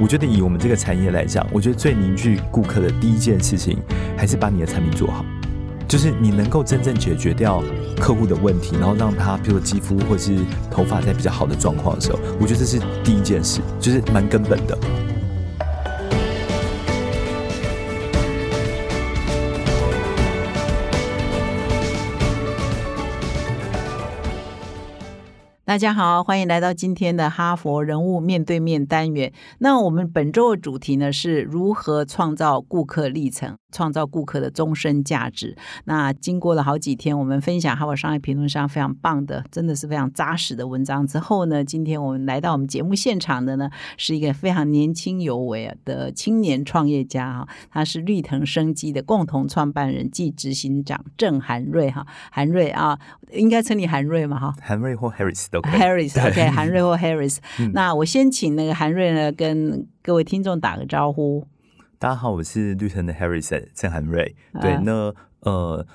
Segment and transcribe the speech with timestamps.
[0.00, 3.78] 我觉得以我们这个产业来讲，我觉得最凝聚顾客的第一件事情，
[4.16, 5.24] 还是把你的产品做好，
[5.88, 7.62] 就是你能够真正解决掉
[7.98, 10.36] 客户的问题，然后让他比如说肌肤或是
[10.70, 14.78] 头发在比较好的状况的时候，我觉得这是第一件事，就是蛮根本的。
[25.66, 29.32] 大家好，欢迎来到今天的哈佛人物面对面单元。
[29.58, 35.56] 那我们本周的主题呢，是如何创造顾客历程，创造顾客的终身价值。
[35.86, 53.00] 那经过了好几天，我们分享哈佛商业评论上非常棒的，真的是非常扎实的文章之后呢，今天我们来到我们节目现场的呢，是一个非常年轻有为的青年创业家哈，他是绿藤生机的共同创办人暨执行长郑韩瑞哈，韩瑞啊，
[53.32, 55.60] 应该称你韩瑞嘛哈，韩瑞或 Harris 都。
[55.62, 57.38] Harris，OK，韩瑞或 Harris。
[57.72, 61.46] 那我先请那个韩瑞呢，跟各位听众打个招呼。
[61.98, 64.36] 大家好，我是绿城的 Harris 郑韩瑞。
[64.60, 65.86] 对，那呃，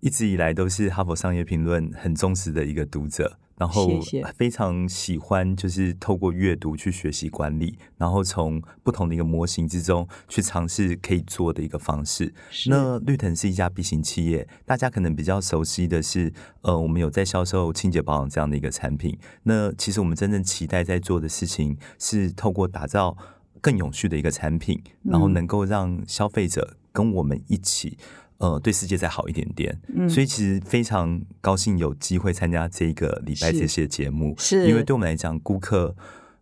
[0.00, 3.38] 一直以来都是哈佛商业评论很忠实的一个读者。
[3.62, 3.88] 然后
[4.34, 12.34] 非常喜欢，就是透过阅读去学习管理，然后从不同的一个模型之中去尝试可以做的一个方式。
[12.66, 19.16] 那绿藤是一家 B 型企业，大家可能比较熟悉的是，呃，我们有在销售清洁保养这样的一个产品。
[19.44, 23.16] 那其实我们真正期待在做的事情，是透过打造
[23.60, 27.96] 更永续的一个产品，然后能够让消费者跟我们一起。
[28.42, 35.94] 呃，对世界再好一点点，所以其实非常高兴有机会参加这个礼拜这些节目，是因为对我们来讲，顾客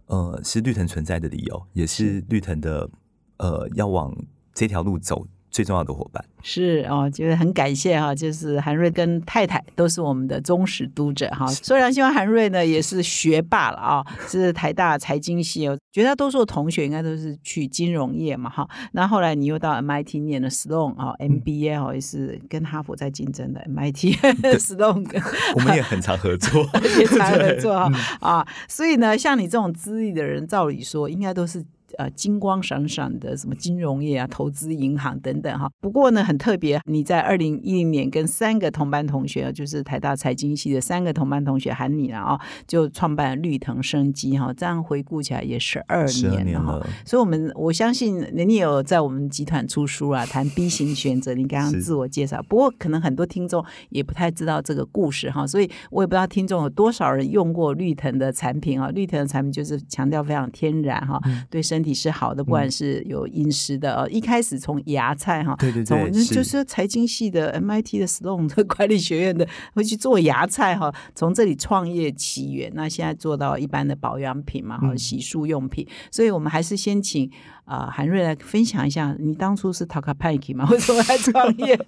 [0.06, 2.88] 呃是绿藤存在的理由，也是绿藤的
[3.36, 4.16] 呃要往
[4.54, 5.26] 这条路走。
[5.50, 11.46] 最重要的伙伴是哦，就是很感谢哈，就是韩瑞跟太太都是我们的忠实读者哈。
[11.48, 18.66] 虽然希望韩瑞呢也是学霸了啊，是台大财经系哦，绝大多数同学应该都是去金融业嘛哈。
[18.92, 24.16] 那后来你又到 MIT 念了 Sloan 啊 MBA 哦，也是跟哈佛在竞争的 MIT
[24.58, 25.04] Sloan，
[25.56, 26.66] 我们也很常合作，
[26.98, 28.46] 也常合作啊啊。
[28.66, 31.62] 所以呢，像你这种资历的人，照理说应该都是。
[31.98, 35.70] 呃，金光闪闪的什么金融业啊，投资银行等等哈。
[35.80, 44.52] 不过呢，很特别，你在二零一零年跟三个同班同学，就是台大财经系的三个同班同学喊你了啊，就创办了绿藤生机哈。
[44.56, 46.80] 这样回顾起来也十二年了哈。
[47.04, 51.34] 所以，我们我相信你有在我们集团出书啊，谈 B 型选择。
[51.34, 55.44] 你刚刚自我介绍，不过可能很多听众也不太知道这个故事哈。
[55.44, 58.90] 所以我也不知道听众有多少人用过绿藤的产品啊。
[58.90, 61.20] 绿藤的产品就是强调非常天然哈，
[61.50, 61.79] 对身。
[61.80, 66.60] 身体是好的，不管是有饮食的呃，一开始从芽菜哈，对对对，就是。
[66.70, 77.30] 财经系的 MIT 的 Sloan 的 管理学院的会去做芽菜哈，从这里创业起源，那现在做到一般的保养品嘛，哈，洗漱用品，所以我们还是先请。
[77.70, 80.66] 啊，韩瑞来分享一下，你当初是 Talk p a k 吗？
[80.72, 81.78] 为什么来创业？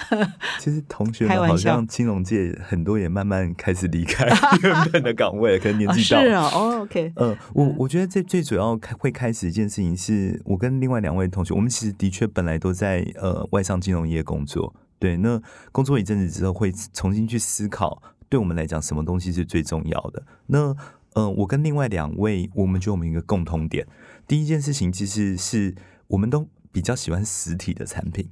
[0.58, 4.26] 其实同学们好像金融界很多也慢慢开始离开
[4.64, 6.22] 原本的岗位，可能年纪大。
[6.22, 7.12] 是啊，哦，OK。
[7.16, 14.74] 嗯，我我觉得这最主要开会开始一件事情，是我跟另外两位同学，我们其实的确本来都在呃外商金融业工作。
[14.98, 15.38] 对，那
[15.70, 20.22] 工作一阵子之后，会重新去思考，对我们来讲，什么东西是最重要的？
[20.46, 20.74] 那
[21.12, 23.86] 呃，我跟另外两位，我们就我们一个共同点。
[24.26, 25.74] 第一件事情其实是
[26.08, 28.28] 我们都比较喜欢实体的产品，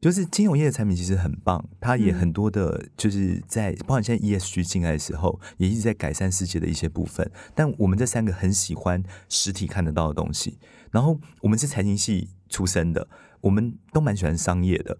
[0.00, 7.28] 就是金融业的产品其实很棒，它也很多的，就是在包括现在 ESG 进来的时候，也一直在改善世界的一些部分。
[7.54, 10.58] 但我们这三个很喜欢实体看得到的东西，
[10.90, 13.08] 然后我们是财经系出身的，
[13.40, 14.96] 我们都蛮喜欢商业的，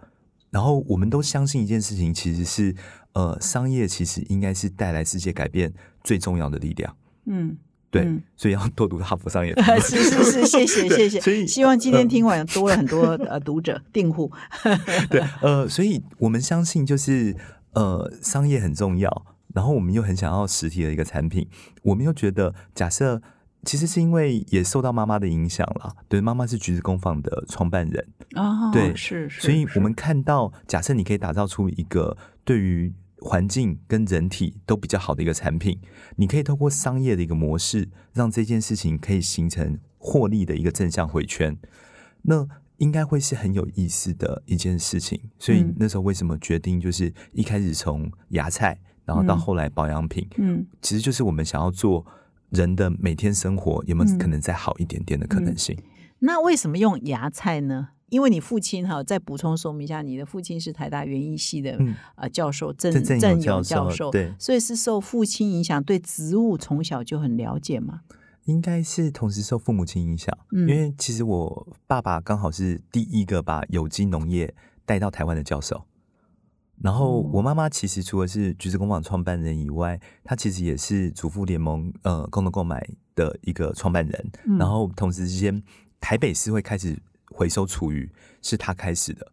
[0.50, 2.74] 然后我们都相信一件事情，其实是
[3.12, 6.96] 呃，商业其实应该是带来世界改变最重要的力量。
[7.26, 7.56] 嗯。
[7.90, 8.06] 对，
[8.36, 9.54] 所以要多读哈佛商业。
[9.80, 11.20] 是是是，谢谢谢谢。
[11.20, 14.30] 所以希望今天听完多了很多呃读者订户。
[15.08, 17.34] 对，呃，所以我们相信就是
[17.72, 21.48] 呃商业很重要，然后我们又很想要实体的一个产品，
[21.82, 23.22] 我们又觉得假设
[23.64, 32.92] 其实是因为也受到妈妈的影响了，对，妈妈是橘子工坊的创办人啊，对，是，所以我们看到假设你可以打造出一个对于。
[33.20, 35.80] 环境跟人体都比较好的一个产品，
[36.16, 41.56] 你可以透过商业的一个模式，让这件事情可以形成获利的一个正向回圈，
[42.22, 45.20] 那应该会是很有意思的一件事情。
[45.38, 52.06] 所以那时候为什么决定就是一开始从芽菜，然后到后来保养品，嗯，其实就是我们想要做
[52.50, 55.76] 人的每天生活有没有可能再好一点点的可能性？
[56.20, 57.88] 那为什么用芽菜呢？
[58.08, 61.78] 因为你父亲哈，再补充说明一下，你的父亲是台大园艺系的
[62.16, 68.00] 呃教授郑郑勇教授，对，所以是受父亲影响，对植物从小就很了解嘛。
[68.44, 74.54] 应该是同时受父母亲影响，因为其实我爸爸刚好是第一个把有机农业
[74.86, 75.84] 带到台湾的教授，
[76.80, 85.62] 然后我妈妈其实除了是橘子工坊创办人以外，她其实也是祖父联盟呃共同购买的一个创办人，然后同时之间
[86.00, 86.98] 台北市会开始
[87.38, 88.10] 回收厨余
[88.42, 89.30] 是他开始的，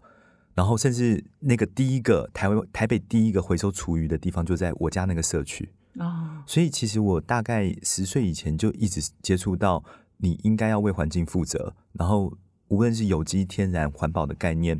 [0.53, 5.67] 然后甚至那个第一个台湾台北第一个回收厨余的地方就在我家那个社区。
[5.97, 9.83] 啊，所以其实我大概十岁以前就一直接触到，
[10.17, 12.31] 你应该要为环境负责，然后
[12.67, 14.79] 无论是有机、天然、环保的概念，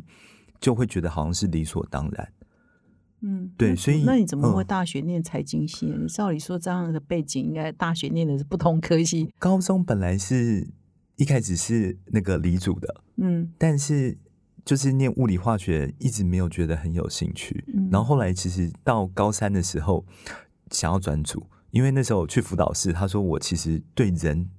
[0.60, 2.31] 就会觉得好像是理所当然。
[3.22, 5.88] 嗯，对，所以那你怎么会大学念财经系？
[5.88, 9.33] 你照理说这样的背景，应该大学念的是不同科系。
[9.39, 10.68] 高中本来是
[11.15, 14.17] 一开始是那个理组的，嗯，但是
[14.63, 20.06] 就是念物理化学一直没有觉得很有兴趣，然后后来其实到高三的时候。
[20.71, 24.50] 想要转组，因为那时候去辅导室，他说我其实对人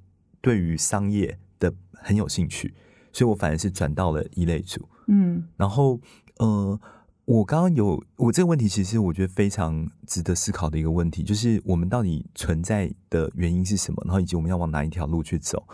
[0.40, 2.72] 对于商业的很有兴趣，
[3.12, 4.88] 所以我反而是转到了一类组。
[5.08, 6.00] 嗯，然后
[6.38, 6.80] 呃，
[7.24, 15.66] 我刚刚有我这个问题，其实我觉得非常值得思考的一个问题，就是我们到底存在的原因是什么，然后以及我们要往哪一条路去走。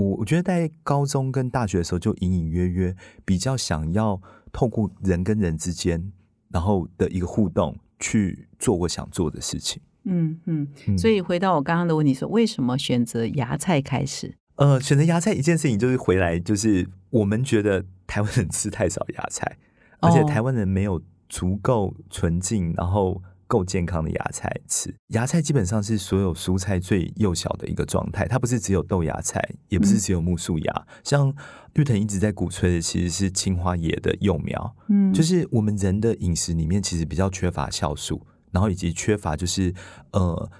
[0.00, 4.20] 我我觉得在高中跟大学的时候，就隐隐约约比较想要
[4.52, 6.12] 透过人跟人之间，
[6.50, 7.76] 然后的一个互动。
[8.00, 9.82] 去做我想做的事情。
[10.04, 14.36] 嗯嗯，所以回到我刚刚的问题，说为什么选择芽菜开始？
[14.54, 19.58] 呃，选择芽菜一件事情就是回来，就是我们觉得台湾人吃太少芽菜，
[19.98, 23.20] 而且台湾人没有足够纯净，然后。
[23.48, 30.86] 够健康的芽菜吃，芽菜基本上是所有蔬菜最幼小的一个状态，它不是只有豆芽菜，也不是只有木树芽。
[31.02, 31.34] 像
[31.72, 34.76] 绿藤一直在鼓吹的，其实是青花野的幼苗。
[34.88, 39.74] 嗯，就是我们人的饮食里面其实比较缺乏酵素，然后以及缺乏就是
[40.12, 40.50] 呃，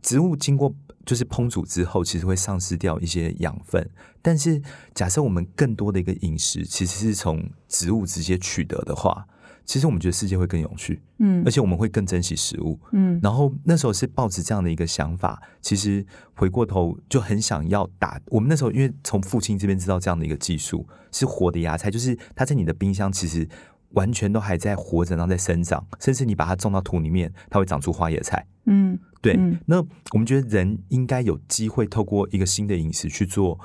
[0.00, 3.86] 植物经过就是烹煮之后，其实会丧失掉一些养分。
[4.22, 4.62] 但是
[4.94, 9.26] 假设我们更多的一个饮食其实是从植物直接取得的话。
[9.64, 13.20] 其实我们觉得世界会更有趣，嗯，而且我们会更珍惜食物，嗯。
[13.22, 16.04] 然后那时候是抱着这样的一个想法，其实
[16.34, 18.20] 回过头就很想要打。
[18.26, 23.48] 我们那时候因为从父亲这边知道这样的一个技术是活的芽菜，就是它在你的冰箱其实
[23.90, 29.38] 完全都还在活着，然后在生长，甚至你把它种到土里面，它会长出花野菜，嗯，对。
[29.66, 29.80] 那
[30.12, 33.60] 我们觉得人应该有机会透过一个新的饮食去做，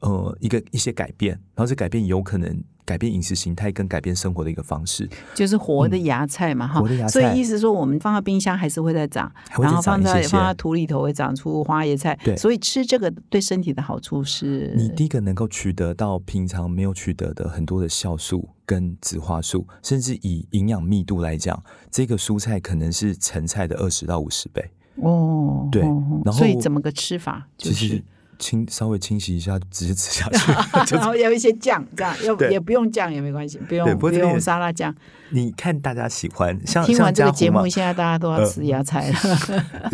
[0.00, 2.62] 呃，一个一些改变，然后这改变有可能。
[2.88, 7.20] 改变饮食形态跟改变生活的一个方式，就是活的芽菜嘛，哈，活的芽菜。
[7.20, 9.30] 所以意思说，我们放到冰箱还是会再长，
[9.60, 12.18] 然后放在放到土里头会长出花椰菜。
[12.24, 24.64] 对，所以吃这个对身体的好处是，你第一个能够取得到平常没有取得的很多的酵素跟植化素，甚至以营养密度来讲，这个蔬菜可能是成菜的二十到五十倍。
[25.02, 27.46] 哦，对，然后所以怎么个吃法？
[27.58, 28.02] 就是。
[28.38, 30.52] 清稍微清洗一下， 直接吃下去。
[30.94, 34.94] 然后有一些酱，这样又也不用酱也没关系，不用不用沙拉酱。
[35.30, 39.14] 你看大家喜欢，像听完这个节目，现在大家都要吃芽菜了。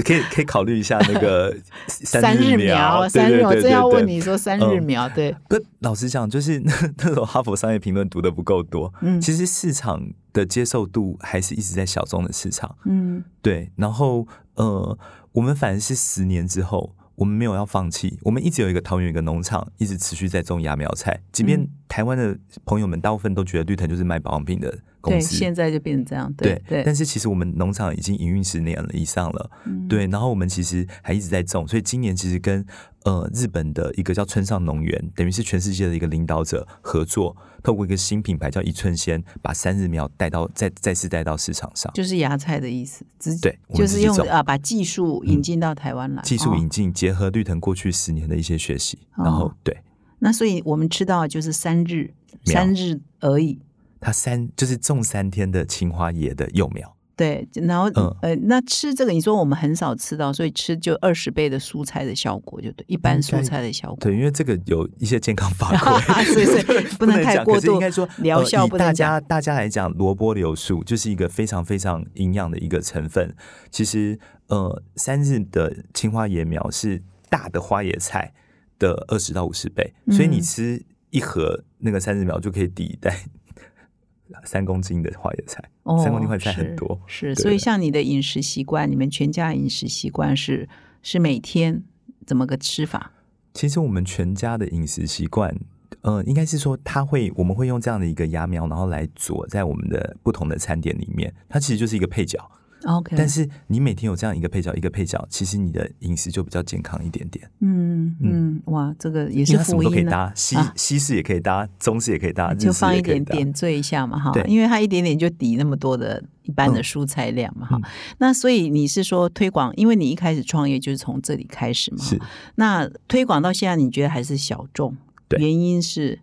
[0.05, 1.53] 可以可以考虑一下那个
[1.89, 3.09] 三日苗。
[3.09, 5.09] 三日，我正要问你说三日苗。
[5.09, 8.93] 对，不，老实讲，就是那那时候哈佛商业评论读的不够多。
[9.01, 10.01] 嗯，其实市场
[10.33, 12.77] 的接受度还是一直在小众的市场。
[12.85, 13.73] 嗯，对。
[13.75, 14.97] 然后呃，
[15.33, 16.95] 我们反而是十年之后。
[17.17, 21.23] 我们没有要放弃，我们一直有一个桃园一个农场，一直持续在种芽苗菜。
[21.31, 26.33] 即便台湾的朋友们大部分都觉得绿藤就是卖保养品的公司，现在就变成这样。
[26.35, 29.51] 对对，但是其实我们农场已经营运十年了以上了，
[29.89, 30.07] 对。
[30.07, 32.65] 然后我们其实还一直在种，所以今年其实跟。
[33.05, 43.05] 呃，日本的一个叫村上农园，等于是全世界的一个领导者合作，透过一个新品牌叫一寸鲜，把三日苗带到再再次带到市场上，就是芽菜的意思。
[43.19, 49.77] 直对，就是用啊，把技术引进到台湾来，技术引进结合绿藤过去十年的一些学习，然后对。
[50.25, 52.15] 那所以我们吃到就是三日
[52.47, 53.61] 三日而已，
[54.01, 56.97] 它三就是种三天的青花椰的幼苗。
[57.15, 57.85] 对，然后
[58.23, 63.99] 呃，那吃这个，你说我们很少吃到，所以吃就二十倍的蔬菜的效果，就对，一般蔬菜的效果。
[64.01, 67.75] 对，因为这个有一些健康法规， 所以 不能太过度。
[67.75, 73.37] 应该说疗效不能大家大家来讲，萝卜硫素就是一个非常非常营养的一个成分。
[73.71, 78.33] 其实呃，三日的青花椰苗是大的花椰菜
[78.79, 83.25] 的二十到五十倍，所以你吃一盒那个三十秒就可以抵一袋。
[84.43, 85.63] 三公斤的花椰菜，
[86.03, 87.35] 三公斤花椰菜很多，是。
[87.37, 90.69] 所以像你的饮食习惯，你们全家饮食习惯是
[91.03, 91.85] 是每天
[92.27, 93.13] 怎么个吃法？
[93.53, 95.55] 其实我们全家的饮食习惯，
[96.01, 102.51] 呃，应该是说，他会我们会用这样的一个芽苗，然后来佐在我们的不同的餐点里面，它其实就是一个配角。
[102.87, 107.49] OK，但是你每天有这样一个配角一个配角，其实你的饮食就比较健康一点点。
[107.61, 110.73] 嗯嗯，哇，这个也是因为它什么都可以搭，西啊。
[110.77, 113.33] 西式也可以搭，中式也可以搭，就放一也可以搭。
[113.35, 116.83] 点点缀一下嘛，哈对，因为它一点点就抵那么多的一般的嗯。
[116.83, 117.83] 蔬菜量嘛，哈、嗯。
[118.19, 122.21] 那所以你是说推广，因为你一开始创业就是从这里开始嘛，是，
[122.57, 124.97] 那推广到现在，你觉得还是小众？
[125.29, 125.41] 对。
[125.41, 126.21] 原因是？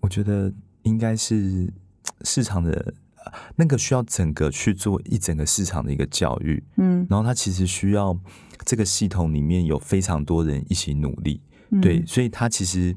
[0.00, 1.72] 我觉得应该是
[2.24, 2.92] 市场的呃
[3.56, 8.18] 那个需要整个去做一整个市场的一个教育，嗯，然后它其实需要
[8.64, 11.40] 这个系统里面有非常多人一起努力。
[11.70, 12.94] 嗯对，所以它其实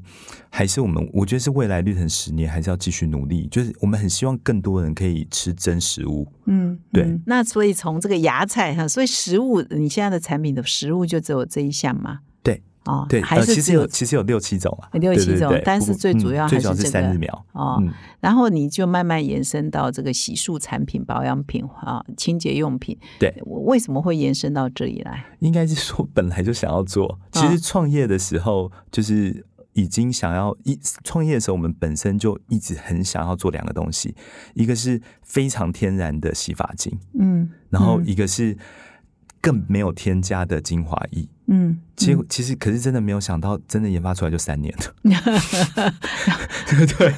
[0.50, 6.30] 还是我们，我觉得是未来绿城十年还是要继续努力，就是我们很希望更多人可以吃真食物。
[6.44, 12.20] 嗯，对嗯那所以从这个芽菜哈，所以食物你现在的产品的食物就只有这一项吗？
[12.88, 17.44] 对哦，对，呃，还是其实有其实有六七种啊，六七种对对对但是最主要还是是这个三日苗。
[17.52, 22.98] 哦，嗯，然后你就慢慢延伸到这个洗漱产品、保养品啊、清洁用品。
[23.18, 25.24] 对，我为什么会延伸到这里来？
[25.40, 29.44] 应该是说本来就想要做，其嗯实创业的时候就是。
[29.74, 34.12] 已经想要一创业的时候，我们本身就一直很想要做两个东西，
[34.54, 38.58] 一个是非常天然的洗发精，嗯，然后嗯一个是
[39.40, 41.28] 更没有添加的精华液。
[41.50, 44.94] 嗯，其实其实可是真的没有想到，真的研发出来就三年了。
[46.68, 47.14] 对对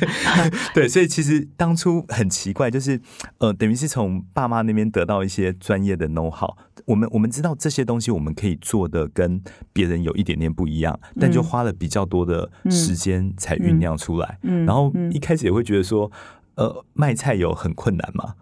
[0.73, 3.01] 对，所以其实当初很奇怪，就是
[3.39, 6.57] 呃，等于是从爸妈那边得到一些专业的 know how。
[6.87, 14.39] 我们我们知道这些东西我们可以做的跟别人有一点点不一样，但就花了比较多的时间才酝酿出来。
[14.43, 16.11] 嗯然后嗯一开始也会觉得说，
[16.55, 18.35] 呃，卖菜有很困难嘛，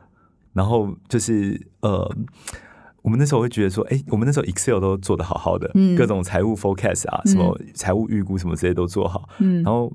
[0.53, 2.15] 然后就是呃。
[3.03, 9.29] 我们那时候会觉得说，哎、我们那时候 Excel 都做的好好的，嗯各种财务 forecast 啊，什么财务预估什么这些都做好。
[9.39, 9.93] 嗯然后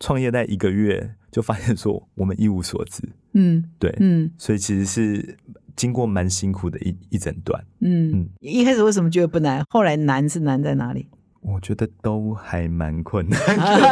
[0.00, 3.02] 创业在一个月就发现说，我们一无所知，
[3.34, 5.36] 嗯对，嗯所以其实是
[5.74, 7.62] 经过蛮辛苦的一一整段。
[7.80, 9.64] 嗯嗯，一开始为什么觉得不难？
[9.68, 11.06] 后来难是难在哪里？
[11.42, 13.38] 我觉得都还蛮困难，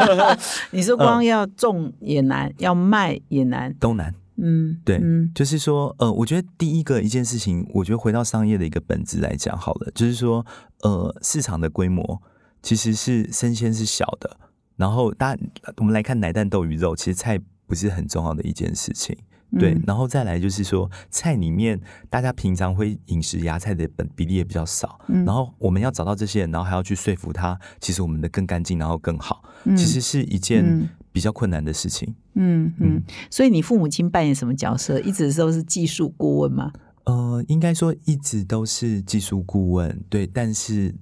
[0.72, 3.72] 你说光要种也难，要卖也难。
[3.78, 4.12] 都难。
[4.36, 10.44] 嗯，对，嗯就是说，呃，我觉得第一个一件事情，我觉得回到商业的一个本质来讲好了，就是说，
[10.82, 12.20] 呃，市场的规模
[12.62, 14.36] 其实是生鲜是小的，
[14.76, 15.42] 然后大家
[15.76, 19.16] 我们来看奶蛋豆鱼肉，其实菜不是很重要的一件事情。
[19.56, 32.12] 对嗯，然后再来就是说，菜里面大家平常会饮食芽菜的本比例也比较少，嗯然后我们要找到这些人，然后还要去说服他，其实我们的更干净，然后更好，嗯其实是一件嗯比较困难的事情。
[32.34, 34.98] 嗯嗯嗯，所以你父母亲扮演什么角色？
[34.98, 36.72] 一直都是技术顾问吗？
[37.04, 40.92] 呃，应该说一直都是技术顾问，对，但是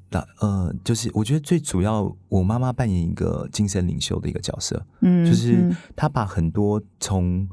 [0.41, 7.49] 呃，就是我觉得最主要，我妈妈扮演一个精神领袖的一个角色，嗯，就是嗯她把很多从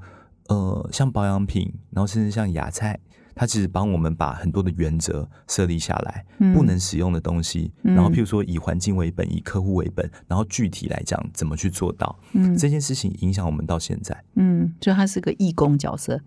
[0.47, 2.99] 呃像保养品，然后甚至像芽菜，
[3.39, 14.21] 她其实帮我们把很多的原则设立下来，嗯不能使用的东西，嗯然后譬如说以环境为本，以客户为本，然后具体来讲怎么去做到、嗯这件事情，影响我们到现在。
[14.35, 16.19] 嗯，所以他是个义工角色。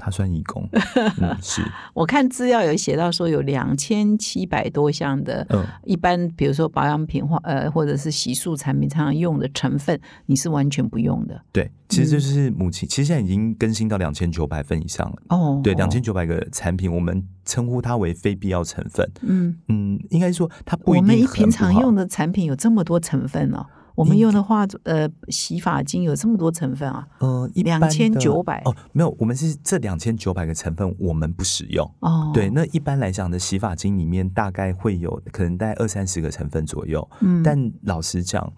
[0.00, 0.66] 她算义工，
[1.20, 15.16] 嗯，是，我看资料有写到说有两千七百多项的，嗯一般比如说保养品或呃或者是洗漱产品常常用的成分，你是完全不用的对，其实就是母亲，其实现在已经更新到两千九百份以上了。
[15.28, 15.60] 哦。
[15.62, 19.06] 对，哦两千九百个产品，我们称呼它为非必要成分。
[19.20, 23.66] 嗯，嗯，应该说它不一我们一定很不好平常用的产品有这么多成分哦。
[23.94, 27.06] 我们用的化呃洗发精有这么多成分啊？
[27.18, 31.84] 呃一般的2900哦，没有，我们是这两千九百个成分我们不使用。
[32.00, 37.08] 哦，对，那一般来讲的洗发精里面大概会有可能大概二三十个成分左右。
[37.20, 38.52] 嗯，但老实讲，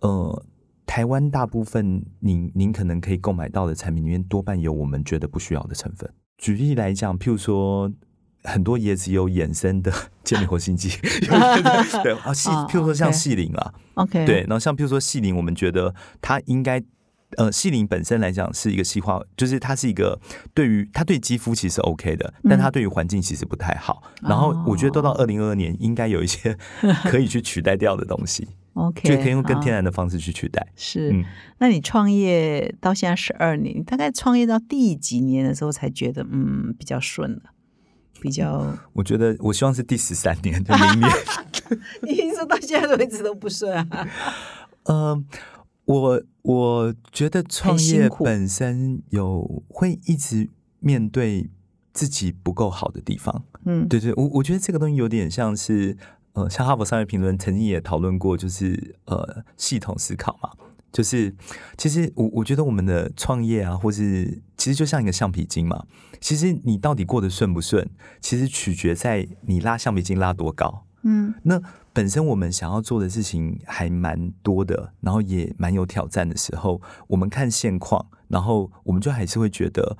[0.00, 0.42] 呃，
[0.86, 6.08] 台湾大部分您您可能可以购买到的产品里面，多半有我们觉得不需要的成分。
[6.38, 7.90] 举例来讲，譬如说。
[8.46, 9.92] 很多椰子有衍生的
[10.24, 10.88] 健美活性剂，
[12.02, 14.24] 对啊，细，哦譬如说像细磷啊，OK。
[14.24, 16.82] 对，然后像譬如说细磷，我们觉得它应该，
[17.36, 20.18] 呃，细磷本身来讲是一个细化，就是它是一个
[20.54, 24.02] 对于它对肌肤其实 OK 的，但它对于环境其实不太好。
[24.22, 25.16] 然后我觉得都到哦。
[25.18, 26.56] 二零二二年，应该有一些
[27.10, 30.64] 可以去取代掉的东西，OK，就可以用更天然的方式去取代。
[30.76, 31.24] 是，嗯。
[31.58, 37.42] 那你创业到现在十二年，你大概创业到第几年的时候才觉得嗯比较顺了，
[38.26, 38.76] 比较？
[38.92, 41.10] 我觉得我希望是第十三年，就明年。
[42.02, 44.08] 你一直到现在为止都不顺啊？
[44.84, 45.24] 呃，
[45.84, 50.48] 我我觉得创业本身有会一直
[50.80, 51.50] 面对
[51.92, 53.44] 自己不够好的地方。
[53.64, 55.96] 嗯，对对，我我觉得这个东西有点像是
[56.32, 60.50] 呃，像哈佛商业评论曾经也讨论过，就是呃系统思考嘛，
[60.96, 61.36] 就是
[61.76, 65.84] 其实我我觉得我们的创业啊，或是其实就像一个橡皮筋嘛。
[66.22, 67.86] 其实你到底过得顺不顺，
[68.22, 70.86] 其实取决在你拉橡皮筋拉多高。
[71.02, 71.60] 嗯，那
[71.92, 79.98] 本身我们想要做的事情还蛮多的，然后也蛮有挑战的时候，我们看现况，然后我们就还是会觉得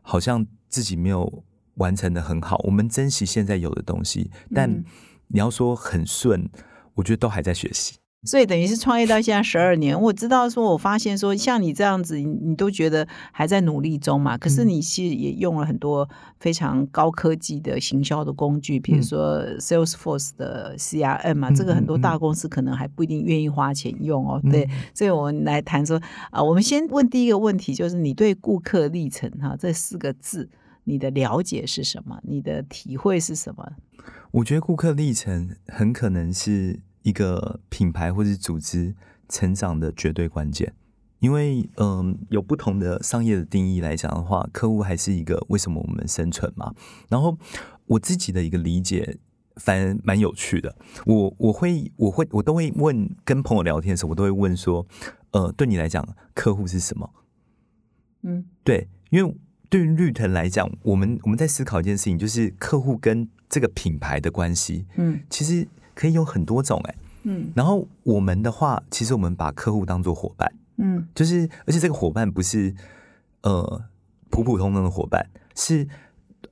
[0.00, 2.56] 好像自己没有完成的很好。
[2.64, 4.82] 我们珍惜现在有的东西，但
[5.26, 6.48] 你要说很顺，
[6.94, 7.98] 我觉得都还在学习。
[8.28, 14.36] 所以等于是创业到现在十二年，我知道说，我发现说，像你这样子，你都觉得还在努力中嘛。
[14.36, 16.06] 可是你其实也用了很多
[16.38, 24.38] 非常高科技的行销的工具，比如说 Salesforce 的 CRM 嘛，这个很多大公司可能还不一定愿意花钱用哦。
[24.50, 25.98] 对，所以我们来谈说
[26.30, 30.50] 啊，我们先问第一个问题，就是你对顾客历程哈这四个字，
[30.84, 32.20] 你的了解是什么？
[32.24, 33.72] 你的体会是什么？
[34.32, 36.80] 我觉得顾客历程很可能是。
[37.02, 38.94] 一个品牌或者组织
[39.28, 40.74] 成长的绝对关键，
[41.20, 46.74] 因为嗯，有不同的商业的定义来讲的话，客户还是一个为什么我们生存嘛。
[47.08, 47.36] 然后
[47.86, 49.18] 我自己的一个理解，
[49.56, 50.76] 反而蛮有趣的。
[51.06, 54.86] 我我会我会我都会问跟朋友聊天的时候，我都会问说，
[55.30, 57.10] 呃，对你来讲，客户是什么？
[58.22, 59.34] 嗯，对，因为
[59.68, 64.86] 对于绿藤来讲，我们我们在思考一件事情，就是客户跟这个品牌的关系。
[64.96, 65.68] 嗯，其实。
[65.98, 72.72] 可以有很多种哎，嗯，然后我们的话，其实我们把客户当做伙伴，嗯，就是而且这个伙伴不是
[73.42, 73.82] 呃
[74.30, 75.88] 普普通通的伙伴，是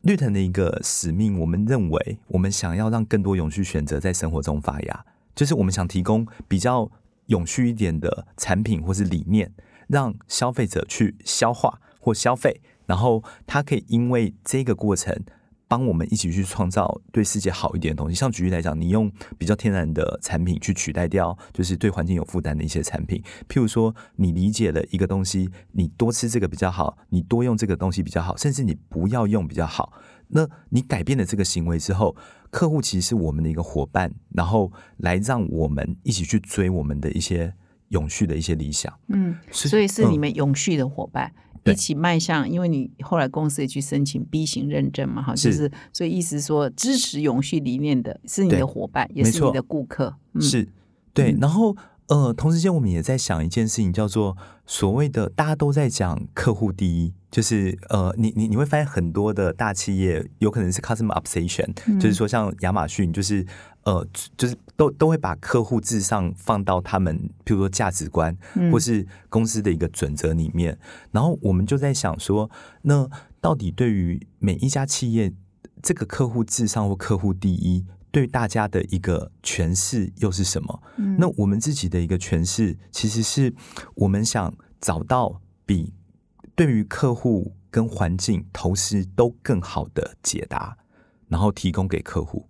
[0.01, 1.39] 绿藤的一个使命。
[1.39, 5.05] 我们认为，我们想要让更多永续选择在生活中发芽，
[5.37, 6.91] 就是我们想提供比较
[7.27, 9.53] 永续一点的产品或是理念，
[9.87, 15.23] 让消费者去消化或消费，然后他可以因为这个过程。
[15.69, 18.15] 帮我们一起去创造对世界好一点的东西。
[18.15, 23.23] 像举例来讲，你用比较天然的产品去取代掉，就是对环境有负担的一些产品。
[23.49, 29.93] 譬如说，你理解了一个东西，你多吃这个比较好，你多用这个东西比较好，甚至你不要用比较好。
[30.29, 32.17] 那你改变了这个行为之后，
[32.51, 37.53] 客户其实是我们的一个伙伴，然后来让我们一起去追我们的一些
[37.89, 38.93] 永续的一些理想。
[39.09, 41.33] 嗯，所以是你们永续的伙伴。
[41.73, 50.69] 一起迈向，因为你后来公司也去申请 B 型认证嘛，哈，就是所以意思说支持永续理念的是你的伙伴，也是你的顾客，是。
[51.13, 51.37] 对。
[51.41, 51.77] 然后
[52.09, 54.37] 呃，同时间我们也在想一件事情，叫做
[54.67, 63.45] 所谓的大家都在讲客户第一，就是呃，你你你会发现很多的大企业有可能是 customer obsession，就是说像亚马逊，就是。
[63.87, 64.05] 呃，
[64.37, 68.37] 就是都都会把客户至上放到他们，譬如说价值观，
[68.73, 70.77] 或是公司的一个准则里面。
[71.13, 72.51] 然后我们就在想说，
[72.83, 73.09] 那
[73.41, 75.33] 到底对于每一家企业，
[75.81, 80.83] 这个客户至上或客户第一，对大家的一个诠释又是什么？
[81.17, 83.55] 那我们自己的一个诠释，其实是
[83.95, 85.95] 我们想找到比
[86.57, 90.77] 对于客户跟环境投资都更好的解答，
[91.29, 92.49] 然后提供给客户。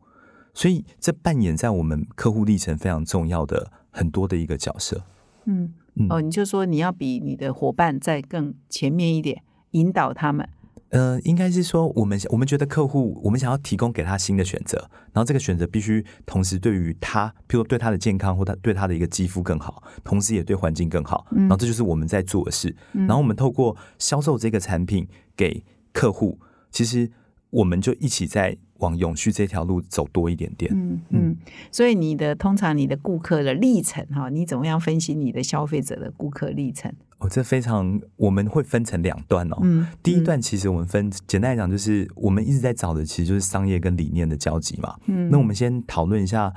[0.56, 5.04] 所以，这扮演在我们客户历程非常重要的很多的一个角色。
[5.44, 5.74] 嗯，
[6.08, 9.42] 哦，你就说你要比你的伙伴在更前面一点，
[9.72, 10.48] 引导他们。
[10.88, 14.78] 呃，应该是说，我们我们觉得客户，我们想要提供给他新的选择，
[15.12, 21.26] 然后这个选择必须同时对于他，譬如对他的健康或他对他的一个肌肤更好，同时也对环境更好。
[21.32, 22.74] 然后这就是我们在做的事。
[22.92, 26.38] 然后我们透过销售这个产品给客户，
[26.70, 27.10] 其实
[27.50, 28.56] 我们就一起在。
[28.78, 31.36] 往永续这条路走多一点点，嗯嗯，
[31.70, 36.92] 所以你的通常你的顾客的历程哈，你怎么样分析你的消费者的顾客历程？
[37.18, 39.56] 哦，这非常我们会分成两段哦。
[39.62, 44.94] 嗯，第一段其实我们分简单来讲，就是我们一直在找的其实就是商业跟理念的交集嘛。
[45.06, 46.52] 嗯，那我们先讨论一下，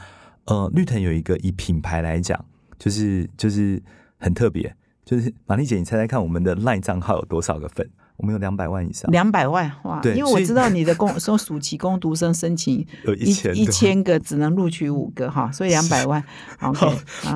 [0.45, 2.43] 呃，绿藤有一个以品牌来讲，
[2.77, 3.81] 就是就是
[4.17, 7.89] 很特别，就是玛丽姐，你猜猜看，我们的 LINE 账号有多少个粉？
[8.19, 9.99] 我们有两百万以上，两百万哇！
[10.01, 16.23] 对，因为我知道你的公 说暑期工读生申请 有一千一千个，只能录取五个哈，所以两百万。
[16.61, 16.85] OK，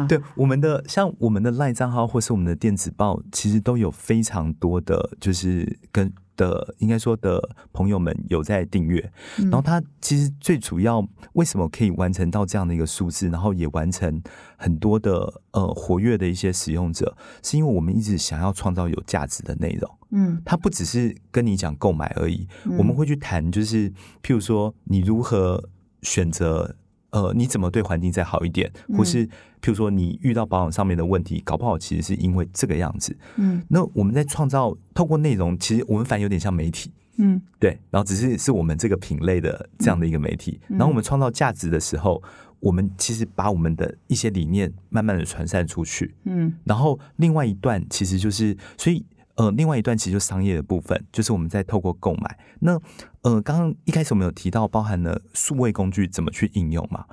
[0.08, 6.12] 对，我们的像我们的赖账号或是我们的电子报，其实都有非常多的，就是跟。
[6.36, 7.42] 的应该说的
[7.72, 14.22] 朋友们有在订阅，然后他其实最主要为什么可以完成到这样的一个数字，然后也完成
[14.58, 19.90] 很多的呃活跃的一些使用者，是因为我们一直想要创造有价值的内容。
[20.12, 23.90] 嗯，它不只是跟你讲购买而已，我们会去谈，就是
[24.22, 25.70] 譬如说你如何
[26.02, 26.76] 选择。
[27.14, 29.30] 呃，你怎么对环境再好一点，或是
[29.64, 33.16] 譬如说你遇到保养上面的问题，搞不好其实是因为这个样子。
[33.38, 36.92] 嗯，那我们在创造透过内容，其实我们反而有点像媒体。
[37.16, 40.60] 嗯，对，然后只是是我们这个品类的这样的一个媒体。
[40.68, 42.22] 然后我们创造价值的时候，
[42.60, 52.38] 我们其实把我们的一些理念慢慢的传散出去，嗯然后另外一段其实就是，所以呃，另外一段其实就商业的部分，就是我们在透过购买。
[52.60, 52.80] 那
[53.22, 57.06] 呃，刚刚一开始我们有提到，包含了数位工具怎么去应用嘛，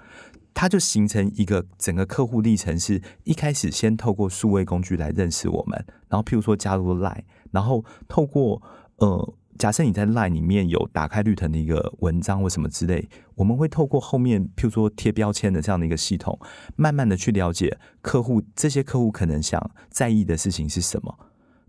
[0.54, 8.62] 它就形成一个整个客户历程，是一开始先透过数位工具来认识我们，然后譬如说加入 Line，然后透过
[8.96, 9.34] 呃。
[9.58, 16.38] 假设你在 LINE 里面有打开绿藤的一个文章或什么之类，我们会透过后面譬如说贴标签的这样的一个系统，
[16.76, 21.14] 慢慢的去了解客户这些客户可能想在意的事情是什么，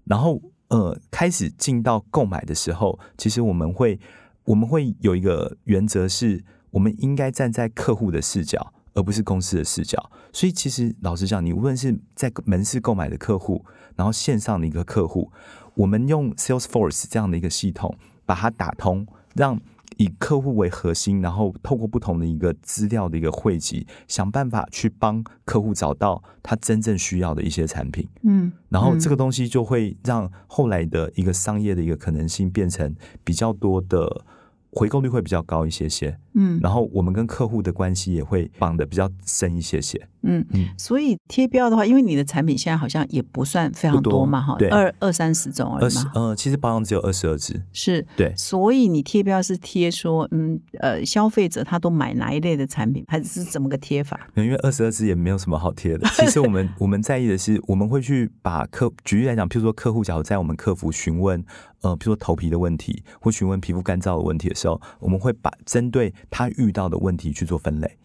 [0.06, 4.00] 然后呃开始进到购买的时候，其实我们会
[4.46, 6.42] 我们会有一个原则是，
[6.72, 10.12] 我们应该站在客户的视角，而不是公司的视角。
[10.34, 13.64] 所以其实老实讲，你无论是在门市购买的客户，
[13.96, 15.32] 然后线上的一个客户，
[15.76, 19.06] 我们用 Salesforce 这样的一个系统把它打通，
[19.36, 19.60] 让
[19.98, 28.08] 以客户为核心，然后透过不同的一个资料的一个汇集，想办法去帮客户找到他真正需要的一些产品。
[28.24, 34.26] 嗯，然后这个东西就会让后来的一个商业的一个可能性变成比较多的
[34.72, 40.00] 回购率会比较高一些些，嗯然后我们跟客户的关系也会绑得比较深一些些。
[40.24, 48.06] 嗯嗯，所以贴标的话，因为你的产品现在好像也不算非常多多嘛，哈，二二三十种而已嘛，呃，其实保养只有二十二支，是。
[48.16, 54.20] 对，所以你贴标是贴说，嗯呃，消费者他都买哪一类的产品，还是怎么个贴法？
[54.36, 56.08] 因为二十二支也没有什么好贴的。
[56.14, 61.44] 其实我们 我们在意的是，我们会去把客举例来讲，譬如说客户假如在我们客服询问，
[61.82, 67.98] 呃，譬如说头皮的问题或询问皮肤干燥的问题的时候，我们会把针对他遇到的问题去做分类。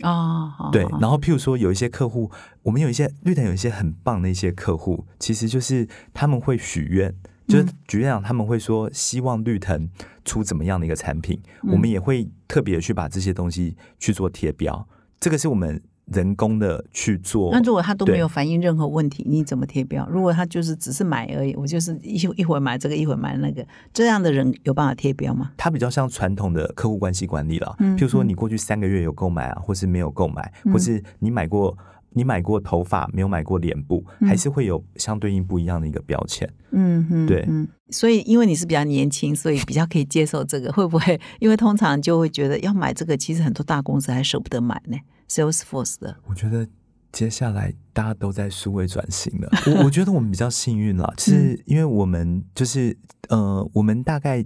[0.00, 2.30] 啊，好对，然后譬如说有一些客户，
[2.62, 7.14] 我们有一些绿藤有一些很棒的一些客户，其实就是他们会许愿，
[7.46, 7.68] 就是嗯。
[7.86, 9.88] 举例讲，他们会说希望绿藤
[10.24, 14.88] 出怎么样的一个产品，嗯我们也会特别去把这些东西去做贴标，
[15.20, 17.50] 这个是我们人工的去做。
[17.52, 20.06] 那如果他都没有反映任何问题，你怎么贴标？
[20.08, 25.52] 如果他就是只是买而已，我就是一一会儿买这个，一会儿买那个，这样的人有办法贴标吗？
[25.56, 31.76] 他比较像传统的客户关系管理了，嗯譬如说你过去三个月有购买啊，或是没有购买，嗯或是你买过
[32.14, 36.48] 你买过头发没有买过脸部，嗯还是会有相对应不一样的一个标签。
[36.72, 41.18] 嗯嗯，对嗯，所以因为你是比较年轻，所以比较可以接受这个，会不会？
[41.40, 44.96] 因为通常就会觉得要买这个，其实很多大公司还舍不得买呢
[45.32, 46.66] ，Salesforce 的，我觉得
[47.10, 49.48] 接下来大家都在数位转型了。
[49.66, 52.96] 我我觉得我们比较幸运了， 是因为我们就是
[53.28, 54.44] 呃，我们大概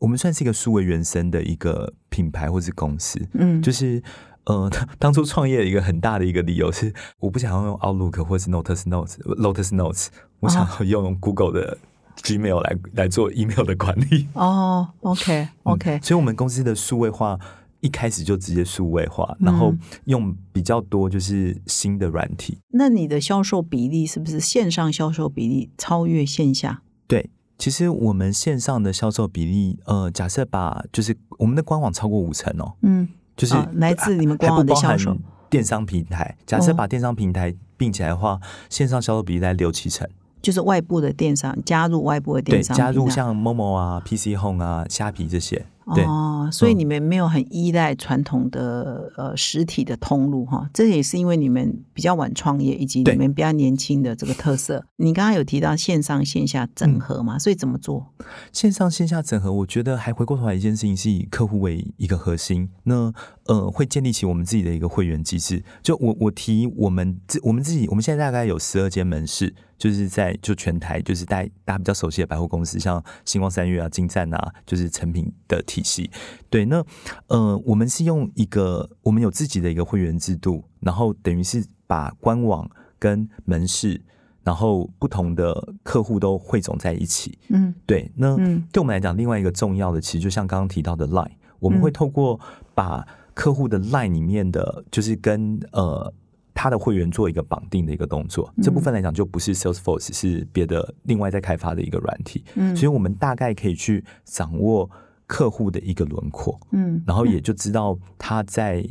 [0.00, 4.02] 我们算是一个数位原生的一个品牌或是公司，嗯，就是。
[4.46, 4.70] 呃，
[5.00, 10.08] 当初创业的一个很大的一个理由是，我不想要用 Outlook 或是 Notus Notes、Lotus Notes，
[10.40, 11.78] 我想要用 Google 的
[12.18, 14.28] Gmail 来来做 email 的管理。
[14.34, 17.38] 哦，OK OK，、嗯所以，我们公司的数位化
[17.84, 22.56] 一开始就直接数位化，然后嗯用比较多就是新的软体。
[22.70, 26.80] 那你的销售比例是不是线上销售比例超越线下？
[27.06, 35.14] 对，其实我们线上的销售比例，呃，假设把就是我们的官网超过五成哦，嗯，就是啊来自你们官网的销售
[35.50, 36.38] 电商平台。
[36.46, 40.08] 假设哦把电商平台并起来的话，线上销售比例在六七成。
[40.40, 45.66] 就是外部的电商加入外部的对，电商加入像 Momo 啊、PC Home 啊、虾皮这些。
[45.94, 54.84] 对，哦，所以嗯你们没有很依赖传统的呃实体的通路哈，这也是因为你们比较晚创业，以及你对们比较年轻的这个特色。
[54.96, 58.06] 你刚刚有提到线上线下整合嗯嘛，所以怎么做？
[58.52, 63.12] 线上线下整合，我觉得还回过头来一件事情是以客户为一个核心，那
[63.46, 65.62] 呃会建立起我们自己的一个会员机制。
[65.82, 76.10] 就我我提我们自我们自己，我们现在大概有十二间门市，就是在就全台就是大家大家比较熟悉的百货公司，像星光三月啊、金站啊，就是成品的体系。
[76.50, 76.84] 对，那
[77.28, 84.00] 呃我们是用一个我们有自己的一个会员制度，然后等于是把官网跟门市。
[84.44, 92.38] 然后不同的客户都汇总在一起，嗯对，那嗯对我们来讲，另外一个重要的，其实就像刚刚提到的 Line，我们会嗯透过
[92.74, 96.12] 把客户的 Line 里面的，就是跟呃
[96.54, 98.50] 他的会员做一个绑定的一个动作。
[98.62, 104.88] 这部分来讲，就不是 Salesforce，是别的另外在开发的一个软体，嗯所以我们大概可以去掌握
[105.26, 108.86] 客户的一个轮廓，嗯，然后也就知道他在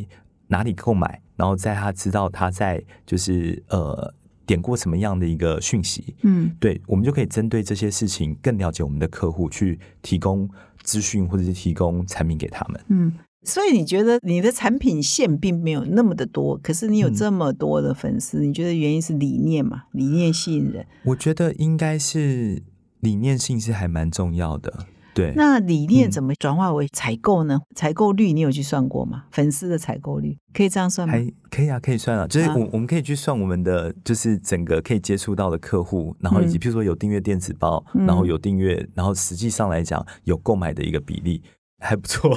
[0.48, 4.14] 哪里购买，然后在他知道他在就是呃
[4.46, 10.50] 点过什么样的一个讯息，嗯对，我们就可以针对这些事情更了解我们的客户，去提供
[10.82, 12.82] 资讯或者是提供产品给他们。
[12.90, 13.14] 嗯。
[13.44, 19.84] 所以你觉得你的产品线并没有那么的多，可是你有嗯这么多的粉丝，你觉得原因是理念嘛？
[19.92, 20.86] 理念吸引人。
[21.06, 22.64] 我觉得应该是
[23.02, 24.88] 理念性是还蛮重要的。
[25.14, 27.60] 对，那理念怎么转化为采购呢？
[27.76, 29.26] 采购率你有去算过吗？
[29.30, 31.14] 粉丝的采购率可以这样算吗？
[31.14, 32.26] 还可以啊，可以算啊。
[32.26, 41.44] 就是我我们可以去算我们的，就是整个可以接触到的客户，然后以及譬如说有订阅电子报，然后有订阅，然后实际上来讲有购买的一个比例。
[41.86, 42.34] 还不错，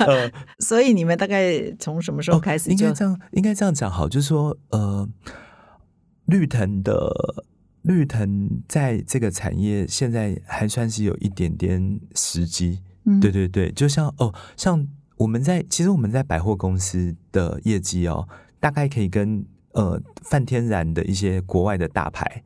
[0.00, 0.30] 呃，
[0.60, 2.68] 所以你们大概从什么时候开始？
[2.70, 5.08] 应该这样，应该这样讲好，就是说，呃，
[6.26, 7.44] 绿藤的
[7.80, 12.82] 绿藤在这个产业现在还算是有一点点时机，
[13.18, 18.28] 对对对，就像哦，像我们在其实我们在百货公司的业绩哦，
[18.60, 22.42] 大概可以跟呃泛天然的一些国外的大牌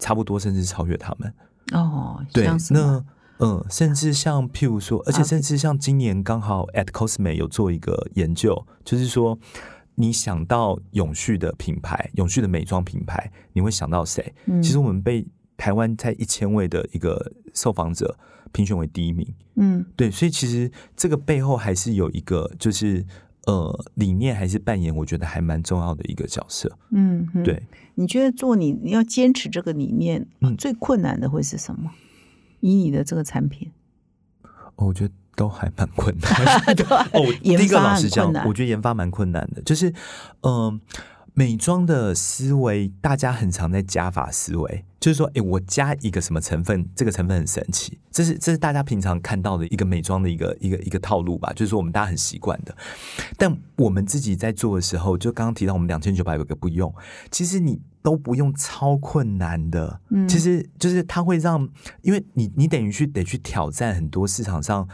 [0.00, 1.32] 差不多，甚至超越他们
[1.72, 2.20] 哦。
[2.32, 3.04] 对，那。
[3.38, 9.38] 嗯，甚至像譬如说，而且甚至像今年刚好 at Cosme 有做一个研究，就是说，
[9.96, 14.34] 你想到永续的品牌、永续的美妆品牌，你会想到谁？
[14.62, 18.16] 其实我们被台湾在一千位的一个受访者
[18.52, 19.26] 评选为第一名。
[19.56, 23.04] 嗯，对，所以其实这个背后还是有一个，就是
[23.46, 26.76] 呃，理念还是扮演我觉得还蛮重要的一个角色。
[26.90, 27.62] 嗯，对。
[27.96, 30.26] 你觉得做你你要坚持这个理念，
[30.58, 31.90] 最困难的会是什么？
[32.70, 33.70] 以你的这个产品，
[34.76, 36.96] 我觉得都还蛮困难的。
[37.12, 39.60] 哦，第一个老实讲，我觉得研发蛮困难的。
[39.60, 39.92] 就是，
[40.42, 40.80] 嗯，
[41.34, 51.52] 美妆的思维，大家很常在加法思维，就是说，哎，我加一个什么成分，这个成分很神奇，这是这是大家平常看到的一个美妆的一个一个一个套路吧。
[51.52, 52.74] 就是说，我们大家很习惯的。
[53.36, 56.94] 但我们自己在做的时候，就刚刚提到我们两千九百个不用，
[57.30, 57.82] 其实你。
[58.04, 61.66] 都不用超困难的，嗯，其实就是它会让，
[62.02, 64.86] 因为你你等于去得去挑战很多市场上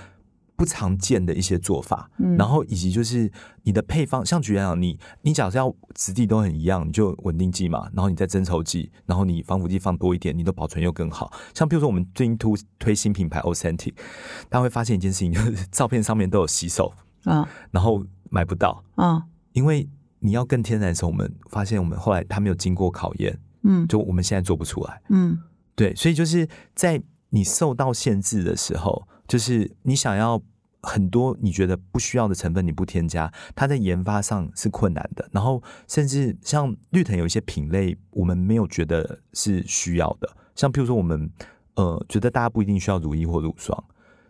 [0.60, 11.32] 不常见的一些做法，嗯，然后以及就是你的配方，像举例讲，你你假设要质地都很一样，你就稳定剂嘛，然后你再增稠剂，然后你防腐剂放多一点，你的保存又更好。
[11.54, 13.94] 像比如说我们最近推推新品牌 Authentic，
[14.50, 16.92] 大家会发现一件事情，就是照片上面都有洗手
[17.24, 18.84] 啊，然后买不到。
[18.96, 19.88] 啊，因为。
[20.22, 25.40] 你要更天然的时候，我们发现我们后来他没有经过考验，嗯，就我们现在做不出来，嗯，
[25.74, 30.38] 对，所以就是在你受到限制的时候，就是你想要
[30.82, 35.28] 很多你觉得不需要的成分你不添加，它在研发上是困难的。
[35.32, 41.30] 然后甚至像绿藤有一些品类，我们没有觉得是需要的，像譬如说我们
[41.74, 43.84] 呃觉得大家不一定需要乳液或乳霜，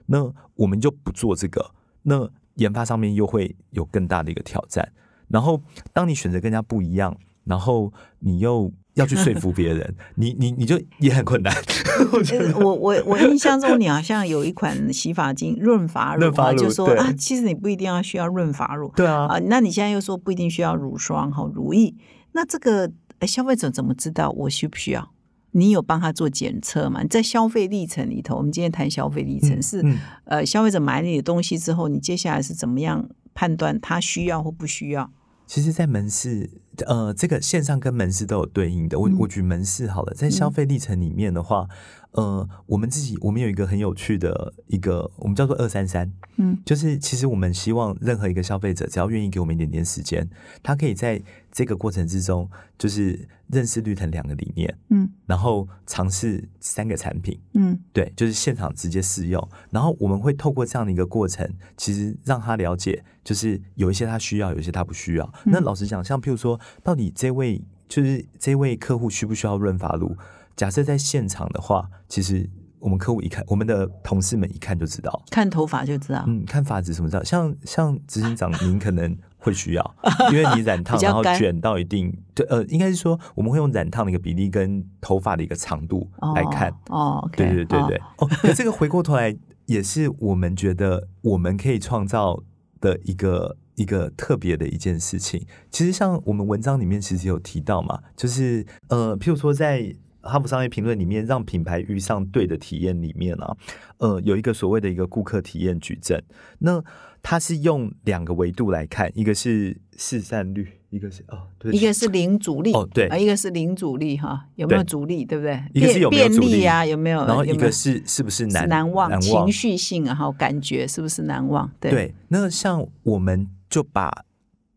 [0.06, 1.70] 那我们就不做这个，
[2.02, 4.92] 那研发上面又会有更大的一个挑战。
[5.28, 7.16] 然后，当你选择更加不一样，
[7.50, 11.52] 然后你又要去说服别人， 你你你就也很困难。
[12.62, 21.92] 我我我印象中，你好像有一款洗发精 润发乳，就说啊，其实你不一定要需要润发乳，对啊，啊，那你现在又说不一定需要乳霜哈，乳液，
[22.32, 22.90] 那这个
[23.26, 25.10] 消费者怎么知道我需不需要？
[25.52, 27.02] 你有帮他做检测吗？
[27.10, 29.84] 在消费历程里头，我们今天谈消费历程是
[30.24, 35.10] 呃，消费者买你的东西之后，你接下来是怎么样判断他需要或不需要？
[35.48, 36.48] 其实，在门市，
[36.86, 38.98] 呃，这个线上跟门市都有对应的。
[38.98, 41.68] 我我举门市好了，在消费历程里面的话。
[42.12, 50.28] 呃，我们自己我们有一个很有趣的一个，我们叫做二三三，嗯，就是其实我们希望任何一个消费者，只要愿意给我们一点点时间，
[50.62, 65.32] 他可以在这个过程之中，就是认识绿藤两个理念，嗯，然后尝试三个产品，嗯，对，就是现场直接试用，然后我们会透过这样的一个过程，其实让他了解，就是有一些他需要，有一些他不需要。
[65.44, 70.16] 那老实讲，像譬如说，到底这位就是这位客户需不需要润发露？
[70.60, 72.46] 假设在现场的话，其实
[72.80, 77.24] 我们客户一看，我们的同事们一看就知道，看头发就知道，嗯，看发质什么知道。
[77.24, 79.94] 像像执行长，您可能会需要，
[80.30, 86.70] 因为你染烫然后卷到一定，对，呃，应该是说我们会用染烫的一个比例跟头发的一个长度来看。
[86.90, 92.38] 哦，对对对对，哦，这个回过头来也是我们觉得我们可以创造
[92.82, 95.42] 的一个一个特别的一件事情。
[95.70, 99.96] 其实像我们文章里面其实有提到嘛，就是呃，譬如说在。
[100.22, 103.56] 哈佛商业评论里面，让品牌遇上对的体验里面啊，
[103.98, 106.22] 呃，有一个所谓的一个顾客体验矩阵。
[106.58, 106.82] 那
[107.22, 115.62] 它是用两个维度来看，一个是市占率，一个是哦，对，一个是零阻力哦，对，啊，一个是零阻力哈，有没有阻力，对不对？
[115.72, 116.84] 一个是有没有阻力啊？
[116.84, 117.24] 有没有？
[117.26, 121.70] 然后一个是是不是难难忘情绪性，然后感觉是不是难忘？
[121.78, 124.24] 对，那像我们就把。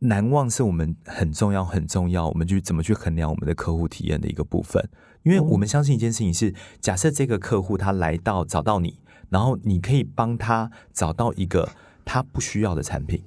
[0.05, 4.85] 难忘是我们很重要、很重要，我们去怎么去衡量我们的客户体验的一个部分。
[5.23, 11.69] 因为我们相信一件事情是：假设这个客户他来到找到你，然后你可以帮他找到一个
[12.05, 13.23] 他不需要的产品，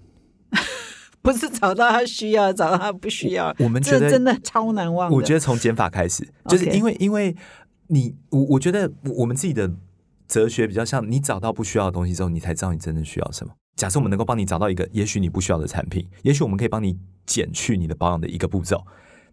[1.23, 3.55] 不是找到他需要，找到他不需要。
[3.59, 5.11] 我们觉得真的超难忘。
[5.11, 7.35] 我觉得从减法开始，就是因为因为
[7.89, 9.73] 你我我觉得我们自己的
[10.29, 13.53] 哲学比较像，你找到不需要的东西之后，你才知道你真正需要什么。
[13.77, 18.83] 假设我们能够帮你找到一个也许你不需要的产品，也许我们可以帮你减去你的保养的一个步骤，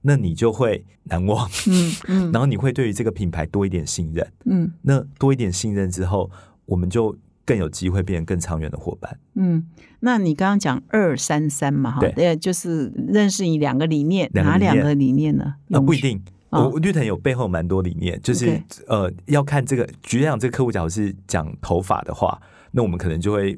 [0.04, 4.28] 那你就会难忘，嗯嗯 然后你会对于这个品牌多一点信任。
[4.46, 6.30] 嗯那多一点信任之后，
[6.66, 9.18] 我们就更有机会变成更长远的伙伴。
[9.36, 9.66] 嗯。
[10.02, 15.56] 那你刚刚讲二三三嘛，哈，对对，就是认识你两个理念，哪两个理念呢？
[15.70, 16.22] 呃，不一定。
[16.50, 19.90] 哦我绿藤有背后蛮多理念，就是呃，要看这个。
[20.04, 22.40] 举例讲，这个客户假如是讲头发的话，
[22.72, 23.58] 那我们可能就会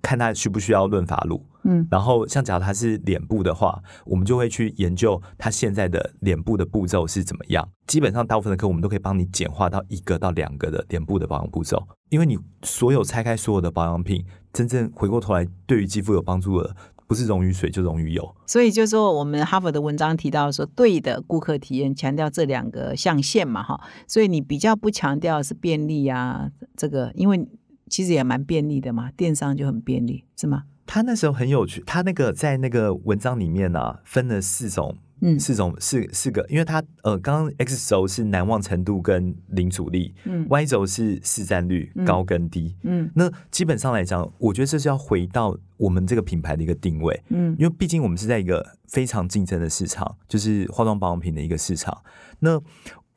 [0.00, 1.44] 看他需不需要润发露。
[1.64, 7.68] 嗯然后像假如他是脸部的话，我们就会去研究他现在的脸部的步骤是怎么样。
[7.86, 16.74] 基本上大部分的课我们都可以帮你简化到一个到两个的脸部的保养步骤，因为你所有拆开所有的保养品，真正回过头来对于肌肤有帮助的，
[17.06, 18.34] 不是溶于水就溶于油。
[18.46, 27.46] 所以就说我们哈佛的文章提到说，对的顾客体验强调这两个象限嘛，哈，所以你比较不强调是便利啊，这个因为
[27.88, 30.64] 其实也蛮便利的嘛，电商就很便利，是吗？
[30.92, 42.76] 他那时候很有趣，他那个在那个文章里面啊，分了四种，嗯四种四四个，因为他呃，刚刚 X 轴是难忘程度跟零阻力、嗯 y 轴是市占率嗯高跟低。
[42.82, 52.02] 嗯那基本上来讲，我觉得这是要回到我们这个品牌的一个定位，嗯因为毕竟我们是在一个非常竞争的市场，就是化妆保养品的一个市场。
[52.40, 52.60] 那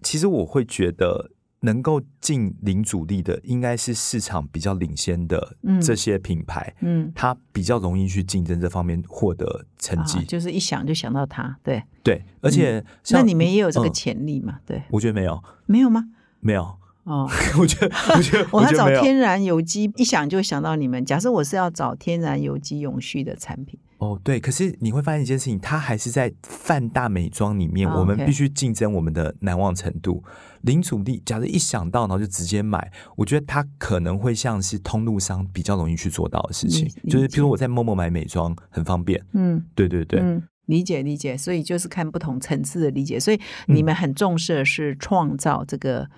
[0.02, 1.30] 其实我会觉得，
[1.66, 5.82] 能够进零主力的，应该是市场比较领先的嗯。
[5.82, 10.20] 这些品牌，嗯，它比较容易去竞争这方面获得成绩。
[10.20, 13.94] 啊就是一想就想到它，对，对，而且像、那你们也有这个嗯。
[13.94, 14.60] 潜力嘛？
[14.66, 16.06] 对，我觉得没有，没有吗？
[16.40, 18.88] 没有，哦， 我觉得，我觉得，我要找。
[19.02, 21.06] 天然有机，一想就想到你们。
[21.06, 30.24] 假设我是要找天然有机永续的产品，哦，对，可是你会发现一件事情，它还是在泛大美妆里面，哦我们必须竞争我们的难忘程度。
[30.62, 39.64] 零阻力，假设一想到，然后就直接买，我觉得它可能会像是通路商比较容易去做到的事情，就是譬如我在陌陌买美妆很方便，嗯。
[39.76, 46.10] 对对对，嗯，理解理解，所以就是看不同层次的理解，所以你们很重视的是创造这个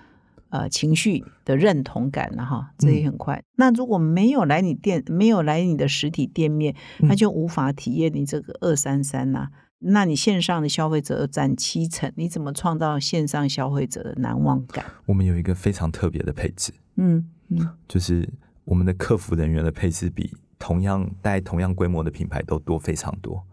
[0.50, 3.44] 呃情绪的认同感了哈，这也很快。
[3.56, 9.50] 那如果没有来你店，没有来你的实体店面，嗯那就无法体验你这个二三三呐。
[9.80, 14.84] 那你线上的消费者占七成，你怎么创造线上消费者的难忘感？
[15.06, 18.28] 我们有一个非常特别的配置，嗯嗯就是
[18.66, 23.44] 我们的客服人员的配置比同样带同样规模的品牌都多非常多。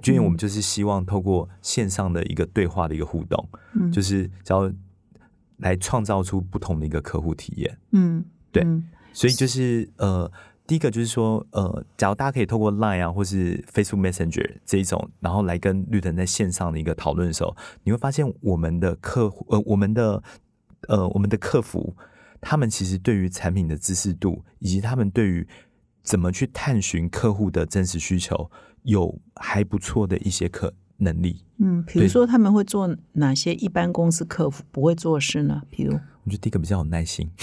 [0.00, 4.72] 就因为我们就是希望透过线上的一个对话的一个互动，嗯就是只要
[5.58, 7.78] 来创造出不同的一个客户体验。
[7.92, 10.30] 嗯，对嗯所以就是呃，
[10.66, 20.22] 第一个就是说呃，假如大家可以透过 Line 啊，或是 Facebook Messenger 这一种，然后来跟绿藤在线上的一个讨论的时候，你会发现我们的客户呃，我们的
[20.88, 21.96] 呃，我们的客服，
[22.40, 25.46] 他们其实对于产品的知识度，以及他们对于
[26.02, 28.50] 怎么去探寻客户的真实需求，
[28.82, 31.42] 有还不错的一些可能力。
[31.58, 35.62] 嗯，比如对说他们会做哪些一般公司客服不会做的事呢？
[35.70, 35.92] 比如
[36.24, 37.30] 我觉得第一个比较有耐心，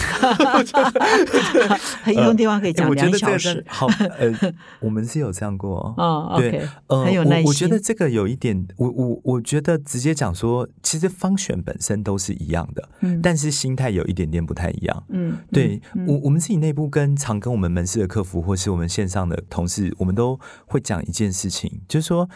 [2.04, 3.64] 很有地方可以讲两小时。
[3.68, 3.88] 好，
[4.20, 5.96] 呃，我们是有这样过哦。
[5.98, 7.46] 哦对很有耐心。
[7.46, 7.50] 我。
[7.50, 15.04] 我觉得这个有一点，我我我觉得直接讲说，其实方选本身都是一样的，嗯但是心态有一点点不太一样。
[15.10, 22.30] 嗯，对嗯我，我们自己内部跟常跟我们门市的客服，或是我们线上的同事，我们都会讲一件事情，就是说，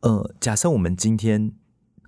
[0.00, 1.52] 呃，假设我们今天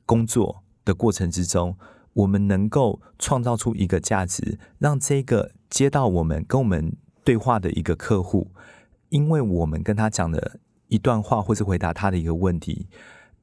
[0.06, 1.76] 工作的过程之中，
[2.12, 8.50] 我们能够创造出一个价值，让这个接到我们跟我们对话的一个客户，
[9.08, 12.88] 因为我们跟他讲的一段话，或是回答他的一个问题，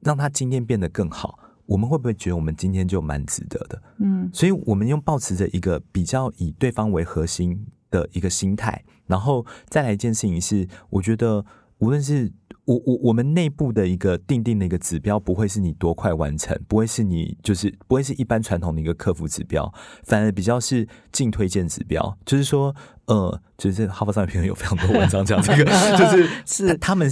[0.00, 1.38] 让他今天变得更好。
[1.66, 3.82] 我们会不会觉得我们今天就蛮值得的？
[3.98, 11.44] 嗯所以我们用保持着一个比较以对方为核心的一个心态，然后再来一件事情是，我觉得
[11.78, 12.32] 无论是
[12.68, 19.72] 我我我们内部的一个定定的一个指标，不会是你多快完成，不会是你就是不会是一般传统的一个客服指标，
[20.04, 22.76] 反而比较是净推荐指标，就是说，
[23.06, 25.64] 呃，就是哈佛商业评论有非常多文章讲这个，
[25.96, 27.10] 就是 是他他们。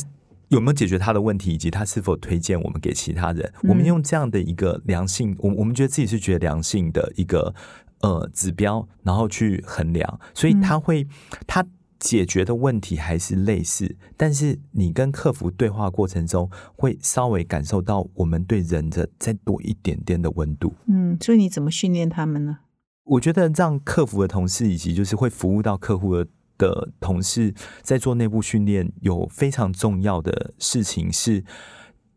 [0.49, 3.53] 有没有解决他的问题，以及他是否推荐我们给其他人？
[3.65, 7.53] 我们嗯用这样的一个良性，我我们觉得自己是觉得良性的一个
[8.03, 11.05] 呃指标，然后去衡量，所以嗯他会
[11.49, 11.67] 他
[11.99, 20.75] 解决的问题还是类似，但是你跟客服对话过程中，会稍微感受到我们对人的再多一点点的温度。
[20.87, 22.59] 嗯，所以你怎么训练他们呢？
[23.05, 26.27] 我觉得让客服的同事以及就是会服务到客户的
[26.59, 31.45] 的同事在做内部训练，有非常重要的事情是，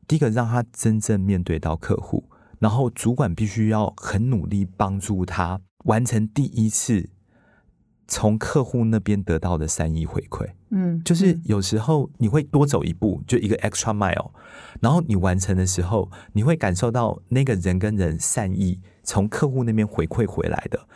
[0.07, 2.23] 第一个让他真正面对到客户，
[2.59, 7.09] 然后主管必须要很努力帮助他完成第一次
[8.09, 10.49] 从客户那边得到的善意回馈。
[10.71, 14.31] 嗯，就是有时候你会多走一步，就一个 extra mile，
[14.81, 20.87] 然后你完成的时候，你会感受到那个人跟人善意从客户那边回馈回来的。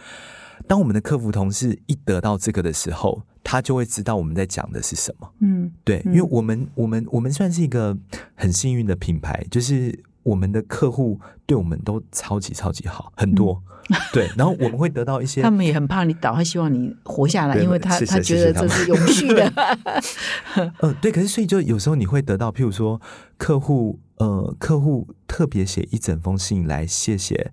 [0.68, 5.32] 当我们的客服同事一得到这个的时候，他就会知道我们在讲的是什么。
[5.39, 7.97] 嗯，对，因为我们我们我们算是一个
[8.36, 13.61] 很幸运的品牌，就是我们的客户对我们都超级超级好，很多。
[14.13, 19.51] 对，然后我们会得到一些，他们也很怕你倒，他希望你活下来，因为他他觉得这是永续的。
[20.79, 22.99] 呃，对，可是所以就有时候你会得到，譬如说
[23.37, 27.51] 客户，呃，客户特别写一整封信来谢谢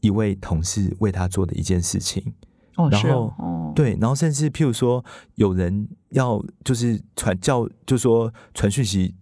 [0.00, 2.32] 一位同事为他做的一件事情，
[2.76, 9.14] 哦，后哦，对，然后甚至譬如说有人要就是传叫，就说传讯息。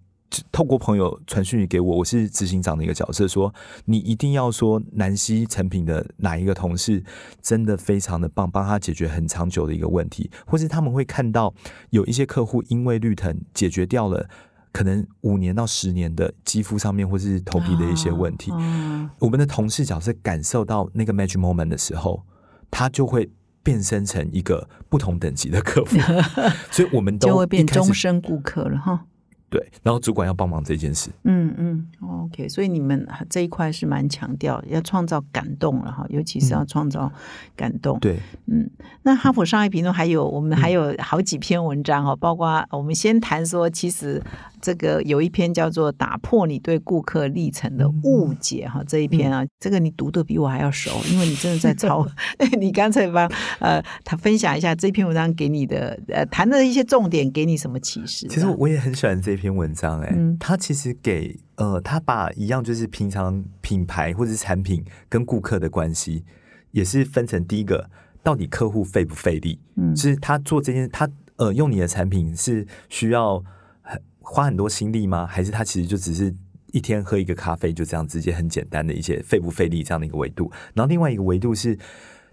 [0.52, 3.52] 透过朋友传讯息给我，我是执行长的一个角色，说
[3.86, 7.02] 你一定要说南溪成品的哪一个同事
[7.40, 11.54] 真的非常的棒，帮他解决很长久的一个问题，或是他们会看到
[11.90, 14.28] 有一些客户因为绿藤解决掉了
[14.70, 19.08] 可能五年到十年的肌肤上面或是头皮的一些问题，嗯。
[19.18, 22.22] 我们的同事角色感受到那个 magic moment 的时候，
[22.70, 23.30] 他就会
[23.62, 25.96] 变身成一个不同等级的客户，
[26.70, 29.06] 所以我们都就会变终身顾客了哈。
[29.50, 31.10] 对，然后主管要帮忙这件事。
[31.24, 37.10] 嗯嗯，OK，所以你们这一块是蛮强调要创造感动了哈，尤其是要创造
[37.56, 37.98] 感动。
[38.00, 38.68] 对，嗯，
[39.02, 44.22] 那哈佛商业评论还有我们还有好几篇文章哦，包括我们先谈说，其实
[44.60, 52.06] 这个有一篇叫做《打破你对顾客历程的误解》哈，这一篇啊，这个你读的比我还要熟，因为你真的在抄。
[52.58, 53.30] 你刚才帮
[53.60, 58.26] 呃他分享一下这篇文章给你的呃谈的一些重点，给你什么启示？
[58.28, 66.24] 其实我也很喜欢这篇文章、哎、嗯他其实给呃，他把一样就是平常品牌或者是产品跟顾客的关系，
[66.72, 67.88] 也是分成第一个，
[68.22, 73.42] 到底客户费不费力，嗯就是他做这件，他呃用你的产品是需要
[73.80, 75.26] 很花很多心力吗？
[75.26, 76.34] 还是他其实就只是
[76.72, 80.52] 一天喝一个咖啡就这样直接很简单的一些费不费力这样的一个维度？
[80.74, 81.78] 然后另外一个维度是，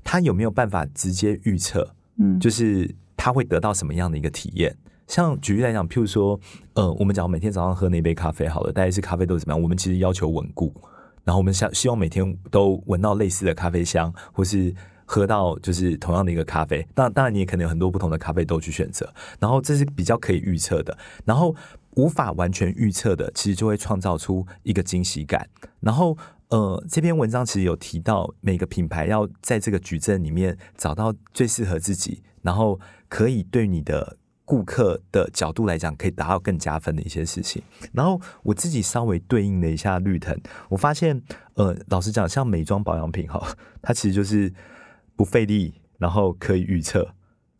[0.03, 1.95] 他有没有办法直接预测？
[2.17, 4.75] 嗯就是他会得到什么样的一个体验。
[5.07, 6.39] 像举例来讲，譬如说，
[6.73, 9.61] 呃，我们讲每天早上喝那杯咖啡好了，大概是咖啡豆怎么样？
[9.61, 10.73] 我们其实要求稳固，
[11.23, 14.73] 然后我们想希望每天都闻到类似的咖啡香，或是
[15.05, 16.85] 喝到就是同样的一个咖啡。
[16.93, 20.97] 当当然，你也可能有很多不同的咖啡豆去选择，然后这是比较可以预测的。
[21.23, 21.55] 然后
[21.91, 25.47] 无法完全预测的，其实就会创造出一个惊喜感。
[25.79, 26.17] 然后，
[26.49, 37.61] 呃，这篇文章其实有提到，每个品牌要在这个矩阵里面找到最适合自己，然后可以对你的顾客的角度来讲，可以达到更加分的一些事情。
[37.91, 40.37] 然后我自己稍微对应了一下绿藤，
[40.69, 41.21] 我发现，
[41.55, 43.45] 呃，老实讲，像美妆保养品哈，
[43.81, 44.53] 它其实就是
[45.15, 47.09] 不费力，然后可以预测，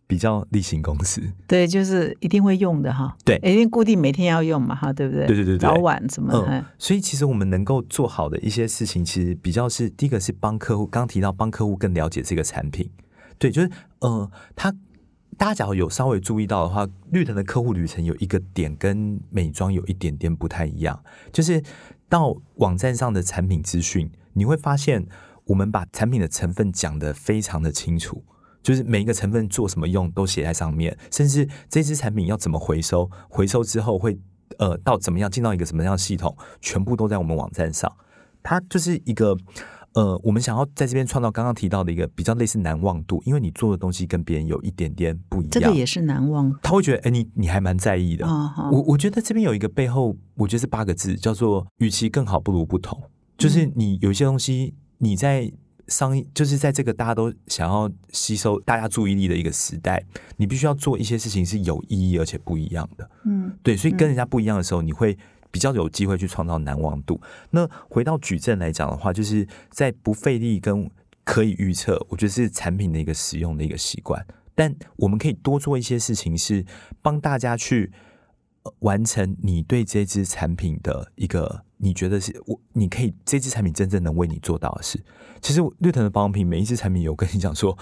[0.06, 1.22] 比较例行公司。
[1.48, 5.26] 对，就是一定会用的哈，对一定固定每天要用嘛哈，对不对？
[5.26, 6.46] 对对对对早晚什么的。
[6.48, 12.88] 嗯，所以其实我们能够做好的一些事情，其实比较是第一个是帮客户，刚提到帮客户更了解这个产品，
[13.40, 14.72] 对，就是呃，他
[15.38, 21.62] 大家假如有稍微注意到的话，绿藤的客户旅程有一个点跟美妆有一点点不太一样，就是
[22.08, 25.06] 到网站上的产品资讯，你会发现
[25.46, 28.24] 我们把产品的成分讲得非常的清楚。
[28.64, 34.18] 就是每一个成分做什么用都写在上面，甚至这支产品要怎么回收，回收之后会
[34.58, 37.96] 呃到怎么样进到一个什么样的系统，全部都在我们网站上。
[38.42, 39.38] 它就是一个
[39.96, 48.28] 呃，我们想要在这边创造刚刚提到的一个比较类似难忘度，因为你做的东西跟别人有一点点不一样，这个也是难忘他会觉得哎、你你还蛮在意的。
[48.72, 53.02] 我我觉得这边有一个背后，我觉得是八个字，叫做“与其更好，不如不同”。
[53.38, 55.50] 就是你有一些东西，你在
[55.88, 60.04] 商业，就是在这个大家都想要吸收大家注意力的一个时代，
[60.36, 63.10] 你必须要做一些事情是有意义而且不一样的。
[63.24, 65.18] 嗯对，所以跟人家不一样的时候，你会
[65.56, 67.22] 比较有机会去创造难忘度。
[67.52, 70.92] 那回到矩阵来讲的话，就是在不费力跟
[71.24, 74.28] 可以预测，我觉得是产品的一个使用的一个习惯。
[74.54, 76.66] 但我们可以多做一些事情，是
[77.02, 77.94] 帮大家去
[78.80, 85.02] 完成你对这支产品的一个，你觉得是我你可以这支产品真正能为你做到的事。
[85.42, 87.78] 其实绿藤的保养品每一支产品有跟你讲说，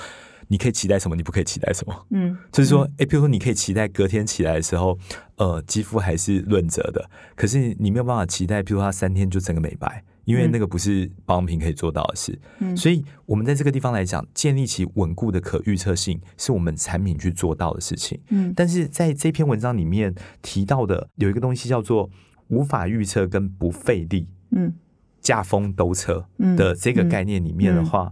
[0.48, 2.06] 你可以期待什么，你不可以期待什么。
[2.12, 4.98] 嗯，就是说，哎、比如说你可以期待隔天起来的时候，
[5.38, 10.52] 呃，肌肤还是润泽的，可是你没有办法期待，比如说它三天就整个美白，因为嗯。
[10.52, 12.38] 那个不是保养品可以做到的事。
[12.60, 12.76] 嗯。
[12.78, 18.20] 所以我们在这个地方来讲，建立起稳固的可预测性，是我们产品去做到的事情。
[18.30, 18.54] 嗯。
[18.56, 22.10] 但是在这篇文章里面提到的有一个东西叫做
[22.50, 24.74] 无法预测跟不费力嗯。
[25.20, 26.56] 驾风兜车嗯。
[26.56, 27.10] 的这个嗯。
[27.10, 28.12] 概念里面的话，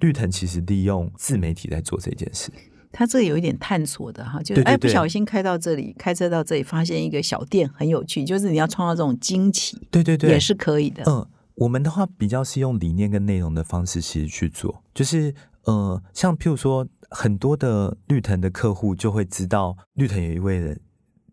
[0.00, 2.50] 绿藤其实利用自媒体在做这件事。
[2.90, 11.04] 它这个有一点探索的哈，就是哎，不小心开到这里，开车到这里，发现一个小店很有趣，就是你要创造这种惊奇，对对对，也是可以的。
[11.06, 11.24] 嗯，
[11.56, 15.34] 我们的话比较是用理念跟内容的方式，其实去做，就是
[15.64, 20.80] 呃，像譬如说，很多的绿藤的客户就会知道，绿藤有一位人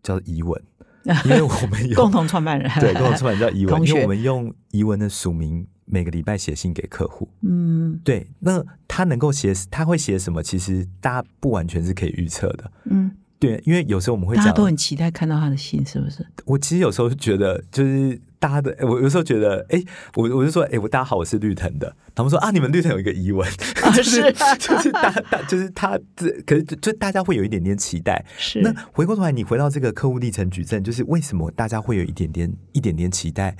[0.02, 0.62] 叫怡文，
[1.24, 7.28] 因为我们有 共同创办人， 对共同创办人叫怡文，因为我们用怡文的署名，每个礼拜写信给客户。
[7.42, 10.42] 嗯对，那他能够写，他会写什么？
[10.42, 12.70] 其实大家不完全是可以预测的。
[12.84, 16.26] 嗯，对，因为有时候我们会讲，大家都很期待看到他的信，是不是？
[16.44, 19.82] 我其实有时候觉得，就是大家的，我有时候觉得，哎、
[20.14, 21.94] 我我就说，哎、我大家好，我是绿藤的。
[22.14, 23.48] 他们说啊，你们绿藤有一个疑问，
[23.94, 24.22] 就 是
[24.58, 28.24] 就是大大就是他这，可是就就大家会有一点点期待。
[28.38, 33.56] 是那回过头来，你回到这个客户历程矩阵，就是为什么大家会有一点点一点点期待？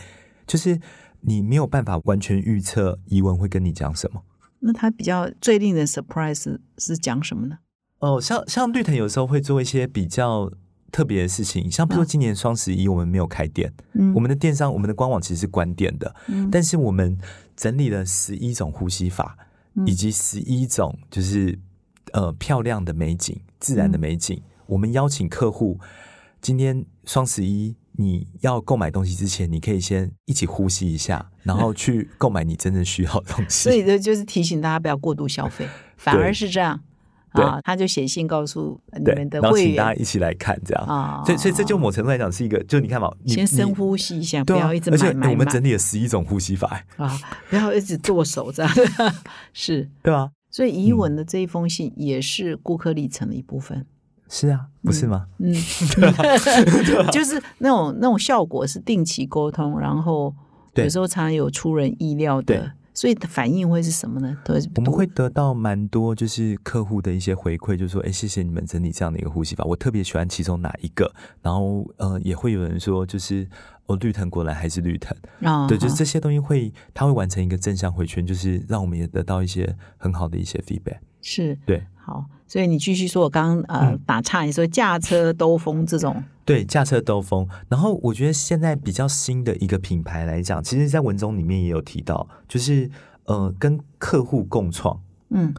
[0.46, 0.78] 就是
[1.26, 4.22] 你没有办法完全预测疑问会跟你讲什么。
[4.60, 7.58] 那他比较最令人 surprise 是讲什么呢？
[7.98, 10.50] 哦，像像绿藤有时候会做一些比较
[10.92, 17.18] 特别的事情，像比如说今年双十一我们没有开店，嗯我们的电商我们的官网其实是关店的，嗯但是我们
[17.56, 19.36] 整理了十一种呼吸法，
[19.74, 21.58] 嗯以及十一种就是
[22.12, 24.40] 呃漂亮的美景、自然的美景。
[24.66, 25.78] 我们邀请客户，
[26.40, 33.64] 今天双十一你要购买东西之前，你可以先一起呼吸一下，然后去购买你真正需要的东西。
[33.64, 36.80] 所以这 就是提醒大家不要过度消费，反而是这样
[37.34, 37.44] 对。
[37.44, 40.84] 啊，他就写信告诉你们，的会然后会请大家一起来看这样。
[40.86, 47.18] 啊，所以，所以这就某程度来讲是一个，就你看嘛，你先深呼吸一下，不要一直而且买买买我们整理了十一种呼吸法，啊，
[47.50, 48.72] 不要一直剁手这样，
[49.52, 49.88] 是。
[50.02, 50.30] 对吧？
[50.50, 53.84] 所以怡文的这一封信也是顾客历程的一部分，
[54.28, 55.26] 是啊，不是吗？
[55.38, 55.52] 嗯，
[57.12, 60.34] 就是那种那种效果是定期沟通，然后
[60.74, 64.36] 有时候常常有出人意料的，所以反应会是什么呢？
[64.44, 71.12] 对我们会得到蛮多，就是客户的一些回馈，就说：“哎，谢谢你们整理这样的一个呼吸法，我特别喜欢其中哪一个。”
[71.42, 73.48] 然后呃，也会有人说，就是
[73.86, 80.98] 哦，绿藤果然还是绿藤，啊，对，就是这些东西会，它会完成一个正向回圈，就是让我们也得到一些很好的一些 feedback。
[81.22, 87.48] 是对好，所以你继续说，我刚刚呃嗯打岔，你说驾车兜风这种，对，驾车兜风。
[87.68, 92.88] 然后我觉得现在比较新的一个品牌来讲，其实在文中里面也有提到，就是
[93.24, 95.02] 呃，跟客户共创。
[95.30, 95.52] 嗯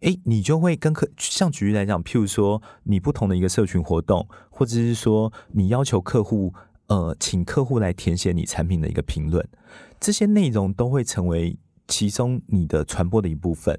[0.00, 6.54] 哎，你就会跟客，像举例来讲，譬如说你不同的一个社群活动，或者是说你要求客户，
[6.86, 9.46] 呃，请客户来填写你产品的一个评论，
[10.00, 13.78] 这些内容都会成为其中你的传播的一部分。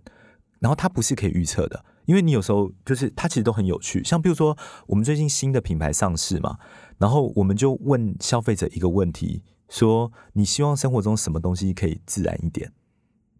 [0.59, 4.03] 然后它不是可以预测的，因为你有时候就是它其实都很有趣。
[4.03, 6.57] 像比如说我们最近新的品牌上市嘛，
[6.97, 12.71] 然后我们就问消费者一个问题，说你希望生活中什么东西可以自然一点？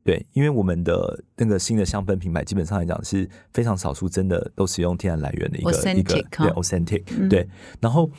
[0.04, 7.48] 对，因为我们的那个新的香氛品牌，基本上来讲是非常少数，真的都使用天然来源的一个一个哈对 authentic，、嗯对。
[7.80, 8.10] 然后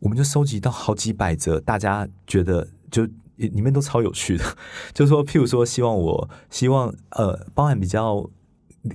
[0.00, 4.44] 我们就收集到好几百则，大家觉得就里面都超有趣的，
[4.92, 8.28] 就是说，譬如说，希望我希望呃，包含比较。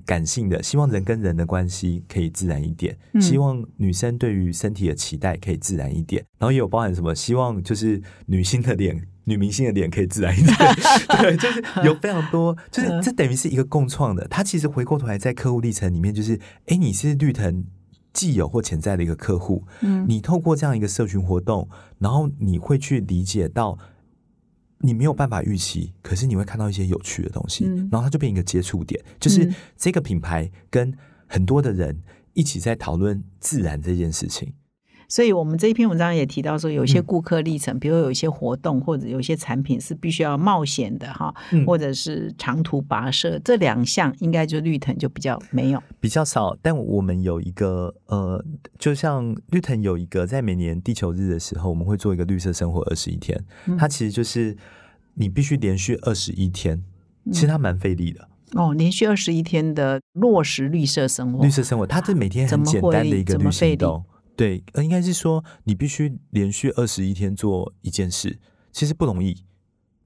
[0.05, 3.21] 感性的，希望人跟人的关系可以自然一点，嗯。
[3.21, 10.57] 希望女生对于身体的期待可以自然一点，然后也有包含什么，希望就是女性的脸、 女明星的脸可以自然一点，
[11.19, 14.27] 对，就是有非常多，就是这等于是一个共创的。
[14.27, 17.65] 它其实回过头来在客户历程里面，就是哎，你是绿藤
[18.11, 20.05] 既有或潜在的一个客户，嗯。
[20.07, 21.69] 你透过这样一个社群活动，
[21.99, 23.77] 然后你会去理解到。
[24.86, 30.93] 你没有办法预期，可是你会看到一些有趣的东西，嗯然后它就变一个接触点，就是嗯这个品牌跟
[31.25, 31.97] 很多的人
[32.34, 34.51] 一起在讨论自然这件事情。
[35.14, 45.80] 所以我们这一篇文章也提到说，有一些嗯顾客历程，比如有一些活动或者有一些产品是必须要冒险的哈，嗯或者是长途跋涉，这两项应该就绿藤就比较没有。
[45.99, 48.43] 比较少，但我们有一个呃，
[48.80, 54.57] 就像绿藤有一个在每年地球日的时候，我们会做一个绿色生活二十一天，嗯它其实就是
[55.14, 56.84] 你必须连续二十一天，
[57.32, 58.28] 其实它蛮费力的。
[58.53, 64.03] 哦，连续二十一天的落实绿色生活，绿色生活，它是每天很简单的一个行动。
[64.36, 68.39] 对，呃，应该是说你必须连续二十一天做一件事，
[68.71, 69.43] 其实不容易。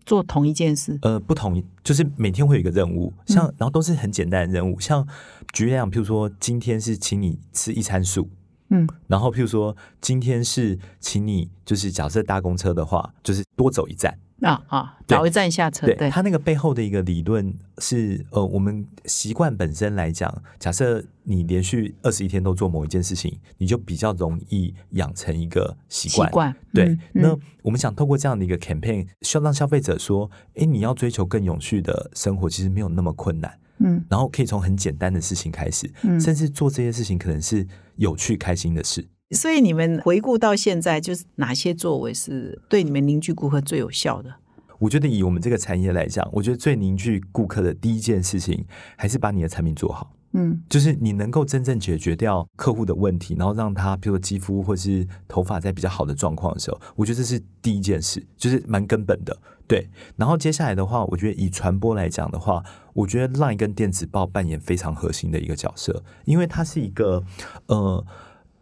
[0.05, 5.05] 做同一件事，呃，不同就是每天会有一个任务，嗯像、然后都是很简单的任务，像
[5.51, 8.29] 举例来讲，譬如说今天是请你吃一餐素，
[8.69, 14.17] 嗯然后譬如说今天是请你就是假设搭公车的话，就是多走一站。
[14.41, 26.27] 啊啊，对早一站下车，对，对，它那个背后的一个理论是，呃，我们习惯本身来讲，假设你连续二十一天都做某一件事情，你就比较容易养成一个习惯。
[26.27, 33.59] 习惯，对，嗯那嗯我们想透过这样的一个 campaign，需要让消费者说，哎，你要追求更永续的生活，其实没有那么困难。
[33.79, 37.65] 嗯，然后可以从很简单的事情开始，嗯，甚至做这些事情可能是
[37.95, 39.07] 有趣开心的事。
[39.31, 44.35] 所以你们回顾到现在，就是哪些作为是对你们凝聚顾客最有效的？
[44.79, 48.65] 我觉得以我们这个产业来讲，我觉得最凝聚顾客的第一件事情，
[48.95, 50.13] 还是把你的产品做好。
[50.33, 59.35] 嗯，就是你能够真正解决掉客户的问题，然后让他，比如说肌肤或是头发在比较好的状况的时候，我觉得这是第一件事，就是蛮根本的。
[59.67, 62.63] 对，然后接下来的话，我觉得以传播来讲的话，
[62.93, 67.23] 我觉得 Line 跟电子报扮演非常核心的一个角色，因为它是一个
[67.65, 68.05] 呃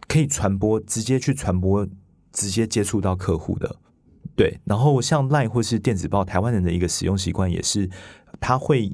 [0.08, 1.88] 可以传播，直接去传播，
[2.32, 3.76] 直接接触到客户的。
[4.36, 7.90] 对，然后像 Line 或是电子报，台湾人的一个使用习惯也是，
[8.40, 8.92] 他会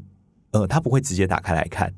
[0.52, 1.94] 呃，他不会直接打开来看。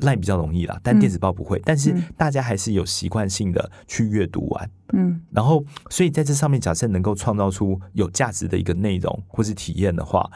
[0.00, 1.62] 赖比较容易啦，但电子报不会。
[1.64, 10.28] 但是大家还是有习惯性的去阅读完，嗯，然后所以在这上面，假设能够创造出有价值的一个内容或是体验的话，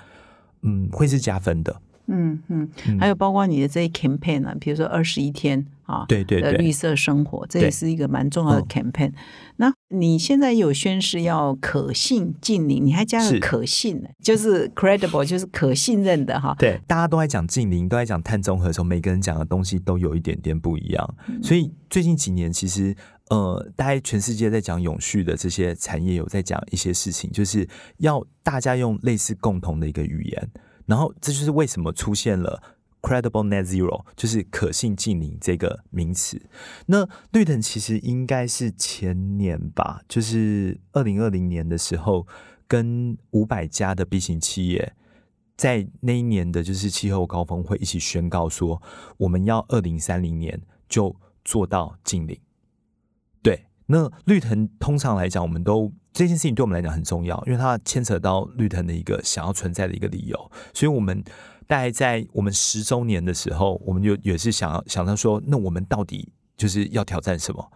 [0.63, 1.83] 嗯，会是加分的。
[2.07, 9.13] 嗯嗯，还有包括你的这些 campaign 啊，比如说二十一天啊，对对对，绿色生活，这也是一个蛮重要的 campaign。
[9.57, 16.55] 那你现在有宣誓要可信、近邻，你还加了可信，就是 credible，就是可信任的哈。
[16.59, 21.15] 对，大家都在讲近邻，都在讲碳中和的时候，每个人讲的东西都有一点点不一样。
[21.43, 22.97] 所以最近几年，其实
[23.29, 30.51] 呃，大概全世界在讲永续的这些产业，有在讲一些事情，就是要大家用类似共同的一个语言。
[30.91, 32.61] 然后，这就是为什么出现了
[33.01, 36.43] “credible net zero”，就是可信近零这个名词。
[36.87, 42.27] 那绿藤其实应该是前年吧，就是二零二零年的时候，
[42.67, 44.95] 跟五百家的 B 型企业，
[45.57, 48.83] 在那一年的就是气候高峰会一起宣告说，
[49.19, 51.15] 我们要二零三零年就
[51.45, 52.37] 做到近零。
[53.41, 55.93] 对，那绿藤通常来讲，我们都。
[56.13, 61.23] 这件事情对我们来讲很重要，因为它牵扯到绿藤的一个想要存在的一个理由，所以我们
[61.67, 67.73] 大概在我们十周年的时候，我们就也是想要想到说，那我们到底就是要挑战什么？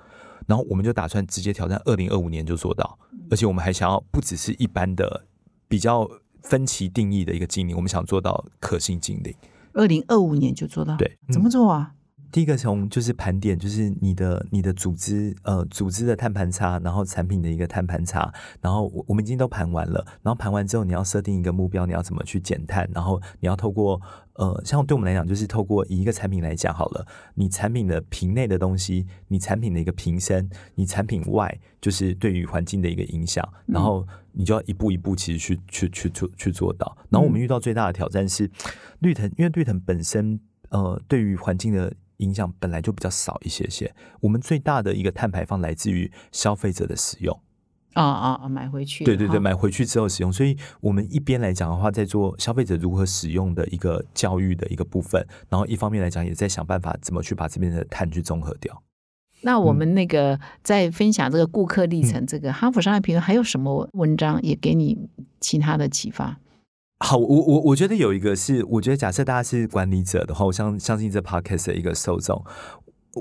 [0.46, 2.98] 然后我们就打算直接挑战二零二五年就做到，
[3.30, 5.26] 而且我们还想要不只是一般的
[5.68, 6.06] 比较
[6.42, 9.36] 分歧定义的一个经理，我们想做到可信经理，
[9.72, 11.94] 二零二五年就做到，对，怎么做啊？
[12.34, 27.06] 第一个从就是盘点，就是你的你的组织呃组织的碳盘差，然后产品的一个碳盘差，然后我我们已经都盘完了，然后盘完之后你要设定一个目标，你要怎么去减碳，然后你要透过呃像对我们来讲，就是透过以一个产品来讲好了，
[27.36, 36.96] 你产品的瓶内的东西，你产品的一个瓶身，你产品外就是对于环境的一个影响，然后你就要一步一步其实去去去做去做到。
[37.10, 38.50] 然后我们遇到最大的挑战是
[38.98, 47.38] 绿藤，因为绿藤本身呃对于环境的影响本来就比较少一些些，我们最大的一个碳排放来自于消费者的使用。
[47.94, 48.48] 啊啊啊！
[48.48, 58.82] 买回去，对对对，买回去之后使用，所以我们一边来讲的话，在做消费者如何使用的一个教育的一个部分，然后一方面来讲，也在想办法怎么去把这边的碳去综合掉。
[59.42, 64.98] 那我们那个在分享这个顾客历程，这个哈佛商业评论还有什么文章也给你
[65.38, 66.36] 其他的启发？
[67.00, 72.42] 好，我我我觉得有一个是，我觉得假设大家是管理者的话，我相相信这 podcast 的一个受众，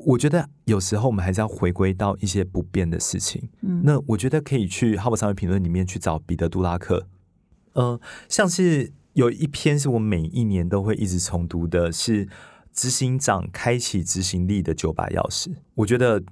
[0.05, 3.49] 我觉得有时候我们还是要回归到一些不变的事情。
[3.61, 7.07] 嗯，那我觉得可以去哈佛商业评论里面去找彼得·杜拉克。
[7.73, 7.99] 呃，
[8.29, 12.29] 像是有一篇是我每一年都会一直重读的，是
[12.71, 15.55] 执行长开启执行力的九把钥匙。
[15.75, 16.23] 我觉得。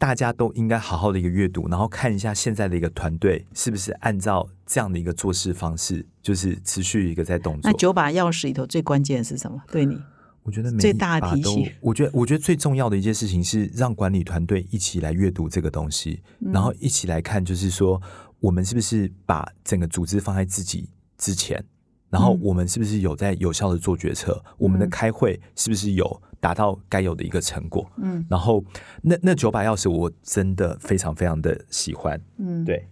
[0.00, 7.70] 大家都应该好好的一个阅读，然后看一下现在的一个团队是不是按照这样的一个做事方式，就是持续一个在动作。
[7.70, 9.62] 那九把钥匙里头最关键的是什么？
[9.70, 10.00] 对你，
[10.42, 18.00] 我觉得最大的提醒，我觉得我觉得最重要的一件事情是让管理团队一起来阅读这个东西，然后一起来看，就是说
[18.38, 20.88] 我们是不是把整个组织放在自己
[21.18, 21.62] 之前，
[22.08, 26.22] 然后我们是不是有在有效的做决策，我们的开会是不是有。
[26.40, 28.64] 达到该有的一个成果，嗯，然后
[29.02, 32.88] 那那九把钥匙我真的非常非常的喜欢，嗯，对，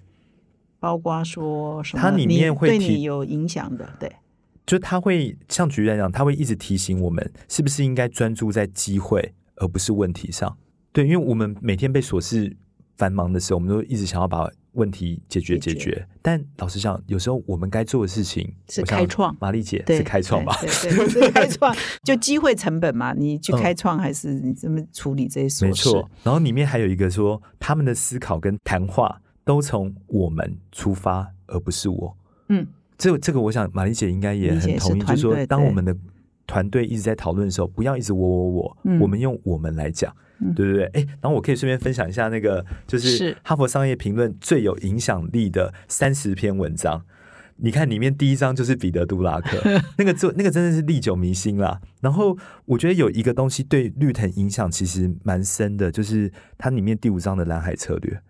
[0.78, 4.12] 包括说什么，它里面会对你有影响的，对，
[4.66, 10.56] 就他会像举例来讲，他会一直提醒我们，是不是应该专注在机会而不是问题上，
[10.92, 12.56] 对，因为我们每天被琐事
[12.96, 14.50] 繁忙的时候，我们都一直想要把。
[14.78, 19.36] 问题解决解决，但老实讲，有时候我们该做的事情是开创。
[19.40, 20.56] 玛丽姐是开创吧？
[20.60, 21.74] 对，是 开创，
[22.04, 23.12] 就机会成本嘛。
[23.12, 25.66] 你去开创还是你怎么处理这些琐事？
[25.66, 26.10] 没错。
[26.22, 32.16] 然后里面还有一个说，他们的思考跟谈话都从我们出发，而不是我。
[32.48, 32.64] 嗯，
[32.96, 35.96] 这这个我想玛丽姐应该也很同意，就是说，当我们的
[36.48, 40.12] 团队一直在讨论的时候，不要一直我我我，我们用我们来讲。
[40.54, 47.04] 对不对，哎，然后我可以顺便分享一下那个，就是《哈佛商业评论》最有影响力的三十篇文章。
[47.56, 49.60] 你看里面第一章就是彼得·杜拉克，
[49.98, 51.80] 那个做那个真的是历久弥新啦。
[52.00, 58.20] 然后我觉得有一个东西对绿藤影响其实蛮深的，就是它里面第五章的蓝海策略。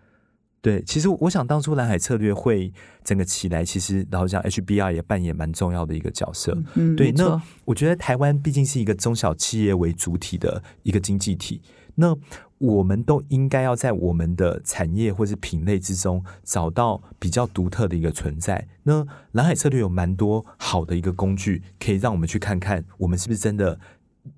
[0.60, 2.72] 对，其实我想当初蓝海策略会
[3.04, 6.56] 整个起来，其实然后讲 HBR 也扮演蛮重要的一个角色。
[6.74, 11.62] 嗯，对，那我觉得台湾毕竟是一个中小企业为主体的一个经济体，
[11.94, 12.16] 那
[12.58, 18.66] 我们都应该要在我们的产业或是品类之中找到比较独特的一个存在。
[18.82, 23.78] 那蓝海策略有蛮多好的一个工具，可以让我们去看看我们是不是真的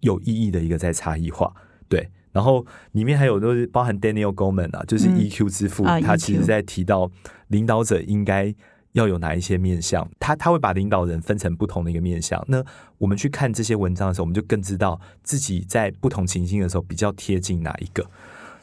[0.00, 1.50] 有意义的一个在差异化。
[1.88, 2.10] 对。
[2.32, 7.10] 然后里面还有都是包含 Daniel Goleman 啊，就是 EQ 之父，他其实在提到
[7.48, 8.54] 领导者应该
[8.92, 12.42] 要有哪一些面相，他他会把领导人分成不同的一个面相。
[12.48, 12.64] 那
[12.98, 18.08] 我们去看这些文章的时候，我们就更知道自己在不同情境的时候比较贴近哪一个。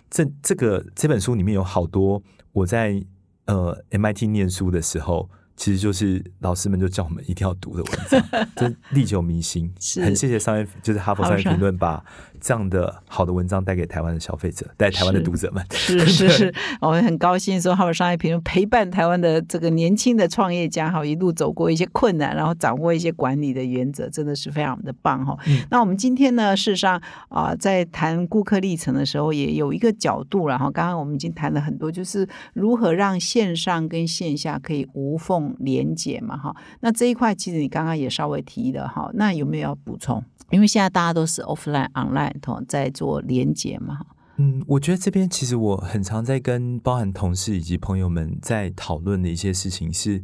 [0.10, 2.22] 这这个这本书里面有好多
[2.54, 3.04] 我在
[3.46, 5.30] 呃 MIT 念书的时候。
[5.60, 8.22] 其实就是老师们就叫我们一定要读的文章，
[8.70, 9.74] 就历久弥新。
[10.04, 12.06] 很谢谢商业，就是哈佛商业评论把
[12.40, 15.64] 这样的好的文章带给台湾的消费者，带台湾的读者们。
[15.72, 25.38] 是是 是，我们很高兴说哈佛商业评论陪伴台湾的这个年轻的创业家哈，一路走过一些困难，然后掌握一些管理的原则，真的是非常的棒哈。
[25.70, 35.56] 那我们今天呢，事实上啊，在谈顾客历程的时候，也有一个角度，然后刚刚我们已经谈了很多，就是如何让线上跟线下可以无缝。
[35.60, 40.24] 连接嘛，哈，那这一块其实你刚刚也稍微提了，哈，那有没有要补充？
[40.50, 44.00] 因为现在大家都是 offline online 同在做连接嘛，
[44.38, 50.24] 嗯，我觉得这边其实我很常在跟包含同事以及朋友们在讨论的一些事情是，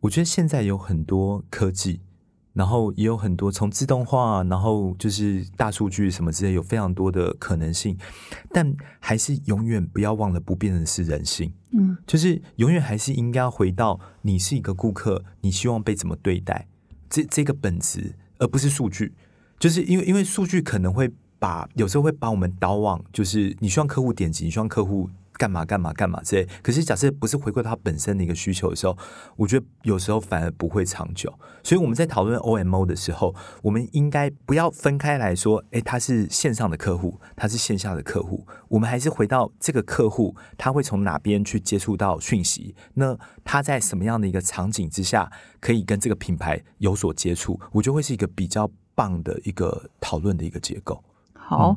[0.00, 2.00] 我觉得现在有很多科技。
[2.54, 7.98] 然后也有很多从自动化，然后就是大数据什么之类，有非常多的可能性，
[8.52, 11.52] 但还是永远不要忘了不变的是人性。
[11.72, 16.68] 嗯，就是永远还是应该要回到你是一个顾客，你希望被怎么对待，
[17.10, 19.12] 这这个本质，而不是数据。
[19.64, 25.08] 就是因为因为数据可能会把有时候会把我们导往，就是你希望客户点击，你希望客户。
[25.36, 28.96] 干嘛干嘛干嘛之类，可是假设不是回归它本身的一个需求的时候，
[29.34, 31.36] 我觉得有时候反而不会长久。
[31.64, 42.76] 所以我们在讨论 OMO 的时候，我们应该不要分开来说，哎，他是线上的客户，他是线下的客户，我们还是回到这个客户，他会从哪边去接触到讯息？
[42.94, 47.60] 那他在什么样的一个场景之下可以跟这个品牌有所接触？
[47.72, 51.02] 我觉得会是一个比较棒的一个讨论的一个结构。
[51.32, 51.76] 好。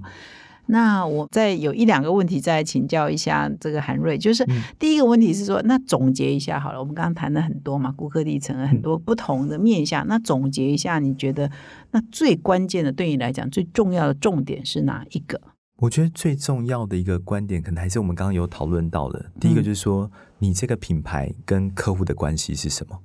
[0.69, 4.45] 那我再有一两个问题再请教一下这个韩瑞，就是
[4.77, 11.49] 第一个问题是说，那总结一下好了，我们刚刚谈了很多嘛，顾客历程很多不同的面向，那总结一下，你觉得
[11.91, 15.39] 那最关键的对你来讲最重要的重点是哪一个？
[15.77, 22.99] 我觉得最重要的一个观点，可能还是我们刚刚有讨论到的，第一个就是说，你这个品牌跟客户的关系是什么，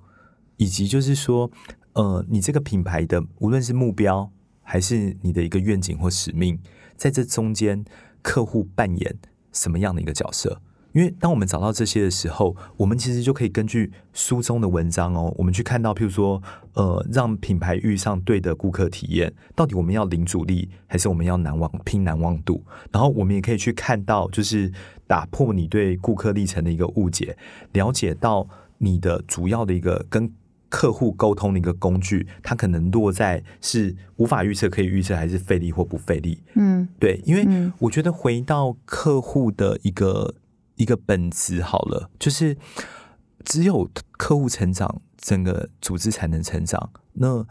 [0.56, 1.48] 以及就是说，
[1.95, 4.30] 呃，你这个品牌的无论是目标
[4.62, 6.59] 还是你的一个愿景或使命。
[6.97, 7.84] 在这中间，
[8.22, 9.16] 客户扮演
[9.53, 10.61] 什么样的一个角色？
[10.93, 16.40] 因为当我们找到这些的时候，我们其实就可以根据书中的文章哦，我们去看到，譬如说，
[16.74, 22.62] 呃，让品牌遇上对的顾客体验，到底我们要零阻力，还是我们要难忘拼难忘度？
[22.93, 24.70] 然后我们也可以去看到，就是
[25.07, 27.36] 打破你对顾客历程的一个误解，
[27.72, 28.47] 了解到
[28.78, 30.32] 你的主要的一个跟。
[30.72, 36.42] 客户沟通的一个工具，它可能落在是无法预测，可以预测，还是费力或不费力？
[36.54, 40.34] 嗯，对，因为我觉得回到客户的一个
[40.76, 42.56] 一个本质好了，就是
[43.44, 46.90] 只有客户成长，整个组织才能成长。
[47.12, 47.46] 那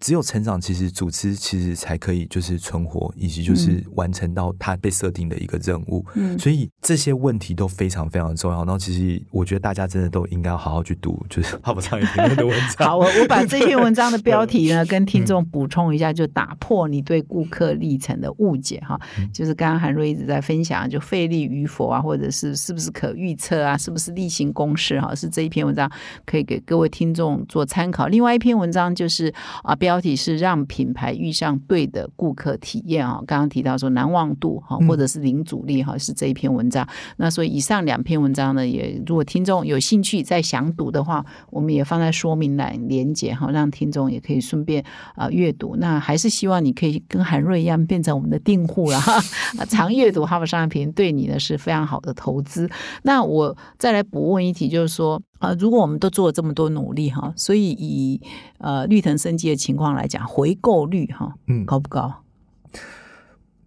[0.00, 6.04] 只有成长，其实组织其实才可以就是存活，以及就是完成到它被设定的一个任务。
[6.14, 8.58] 嗯，所以这些问题都非常非常重要。
[8.58, 12.88] 然后，其实我觉得大家真的都应该要好好去读，就是哈佛商业评论的文章。
[12.88, 19.00] 好，我 我把这篇文章的标题呢，跟听众补充一下，就打破你对顾客历程的误解哈。
[19.32, 25.90] 就是刚刚韩瑞一直在分享，就费力与否啊，或者是是不是可预测啊，是不是例行公事哈，是这一篇文章
[26.26, 28.08] 可以给各位听众做参考。
[28.08, 29.32] 另外一篇文章就是
[29.62, 29.74] 啊。
[29.86, 36.84] 标题是让品牌遇上对的顾客体验啊，刚刚提到说难忘度哈，或者是零阻力哈，是这一篇文章。
[37.18, 44.84] 那所以以上两篇文章呢，也如果听众有兴趣再想读的话，我们也放在说明栏连接哈，让听众也可以顺便
[45.14, 45.76] 啊阅读。
[45.76, 49.20] 那还是希望你可以跟韩瑞一样变成我们的订户了哈，
[49.70, 52.68] 常阅读哈佛商业评对你呢是非常好的投资。
[53.04, 55.22] 那我再来补问一题，就是说。
[55.38, 58.20] 啊，如果我们都做了这么多努力哈，所以以
[58.58, 62.22] 呃绿藤生机的情况来讲，回购率哈，嗯，高不高？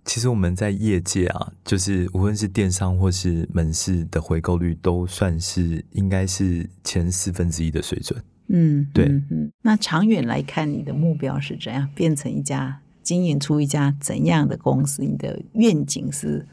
[0.05, 8.19] 其实我们在业界啊，就是无论是电商或是门市的回购率，都算是应该是前四分之一的水准。
[8.47, 9.51] 嗯，对嗯嗯。
[9.61, 11.87] 那长远来看，你的目标是怎样？
[11.93, 15.03] 变成一家经营出一家怎样的公司？
[15.03, 16.47] 你的愿景是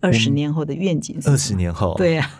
[0.00, 1.28] 二十年后的愿景是？
[1.28, 2.30] 二十年后，对呀、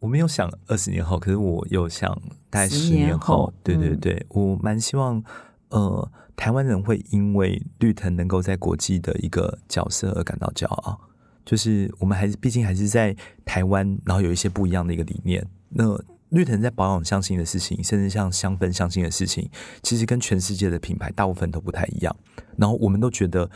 [0.00, 2.10] 我没有想二十年后，可是我有想
[2.50, 3.52] 大概十年年后后。
[3.62, 5.22] 对对嗯对，我蛮希望，
[5.70, 11.00] 呃，台湾人会因为绿藤能够在国际的一个角色而感到骄傲。
[11.44, 15.46] 就是我们还是毕竟还是在台湾，然后有一些不一样的一个理念。
[15.68, 15.96] 那
[16.30, 19.48] 绿藤在保养相信的事情，甚至像香氛相信的事情，
[19.82, 22.14] 其实跟全世界的品牌大部分都不太一样。
[22.56, 23.48] 然后我们都觉得，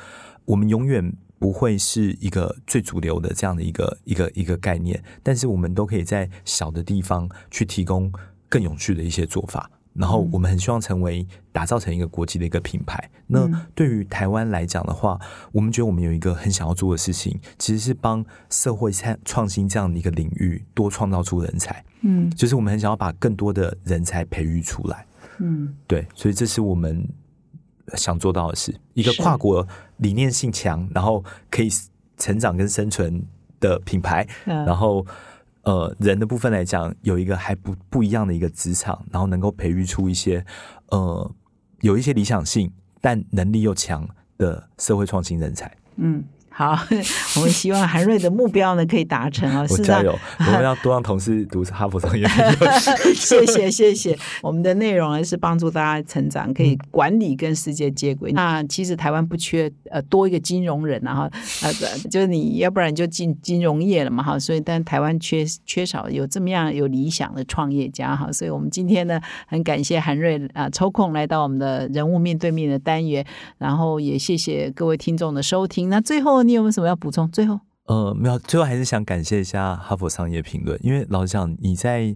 [0.44, 8.12] 我们永远不会是一个最主流的这样的一个一个一个概念，但是我们都可以在小的地方去提供
[8.48, 9.68] 更有趣的一些做法。
[9.92, 13.10] 然后我们很希望成为打造成一个国际的一个品牌。
[13.26, 15.18] 那嗯对于台湾来讲的话，
[15.50, 21.84] 我们觉得我们有一个很想要做的事情，其实是帮社会创创新这样的一个领域多创造出人才。
[22.02, 25.04] 嗯就是我们很想要把更多的人才培育出来。
[25.38, 27.04] 嗯对，所以这是我们
[27.96, 29.66] 想做到的事，一个跨国
[29.98, 31.68] 理念性强，然后可以
[32.16, 33.22] 成长跟生存
[33.58, 34.26] 的品牌。
[34.46, 35.04] 嗯然后
[35.62, 40.44] 呃，人的部分来讲，有一个还不不一样的一个职场，然后能够培育出一些
[40.88, 41.30] 呃
[41.80, 45.70] 有一些理想性，但能力又强的社会创新人才。
[45.96, 46.24] 嗯。
[46.60, 46.78] 好，
[47.36, 49.64] 我们希望韩瑞的目标呢可以达成啊！
[49.70, 53.14] 我加油， 我们要多让同事读哈佛商业评。
[53.14, 58.30] 谢谢谢谢，我们的内容呢是帮助大家成长，可以嗯管理跟世界接轨。
[58.32, 61.30] 那其实台湾不缺呃多一个金融人啊哈，
[61.62, 61.72] 呃
[62.10, 73.24] 就是你要不然就进金融业了嘛哈，所以但台湾缺缺少有这么样有理想的创业家哈，所以我们今天呢很感谢韩瑞啊、抽空来到我们的人物面对面的单元，
[73.56, 75.88] 然后也谢谢各位听众的收听。
[75.88, 77.30] 那最后你有没有什么要补充？
[77.30, 77.60] 最后。
[77.84, 82.14] 呃，没有，最后还是想感谢一下哈佛商业评论，因为老实讲，你在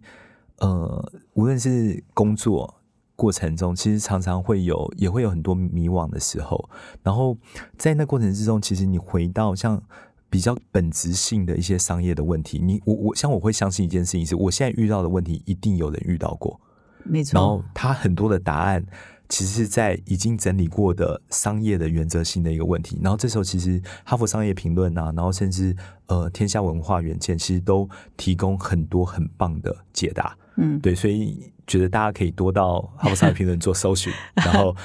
[0.58, 2.74] 呃，无论是工作
[3.14, 6.68] 过程中，其实常常会有，也会有很多迷惘的时候。
[7.04, 7.36] 然后
[7.78, 9.80] 在那过程之中，其实你回到像
[10.28, 16.60] 比较本质性的一些商业的问题，你我我像我会相信一件事情是，我现在遇到的问题，一定有人遇到过。
[17.04, 18.84] 没错然后他，很多的答案
[19.28, 22.98] 其实是在已经整理过的商业的原则性的一个问题。
[23.02, 25.74] 然后这时候其实哈佛商业评论啊，然后甚至
[26.06, 30.36] 呃天下文化远见，其实都提供很多很棒的解答。
[30.56, 34.76] 嗯，对，所以觉得大家可以多到哈佛商业评论做搜寻， 然后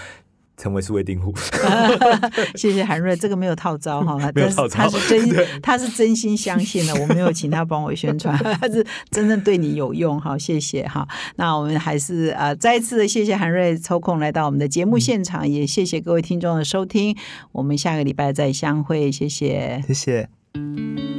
[0.60, 1.34] 成为数位订户。
[2.56, 11.08] 谢谢韩瑞，这个没有套招哈， 没有套招他是真 他是真心相信的，我没有请他帮我宣传，他是真正对你有用哈，谢谢哈。
[11.38, 17.16] 那我们还是呃再一次的谢谢韩瑞抽空来到我们的节目现场，也谢谢各位听众的收听，
[17.54, 19.82] 我们下个礼拜再相会，谢谢。
[19.88, 21.19] 谢谢。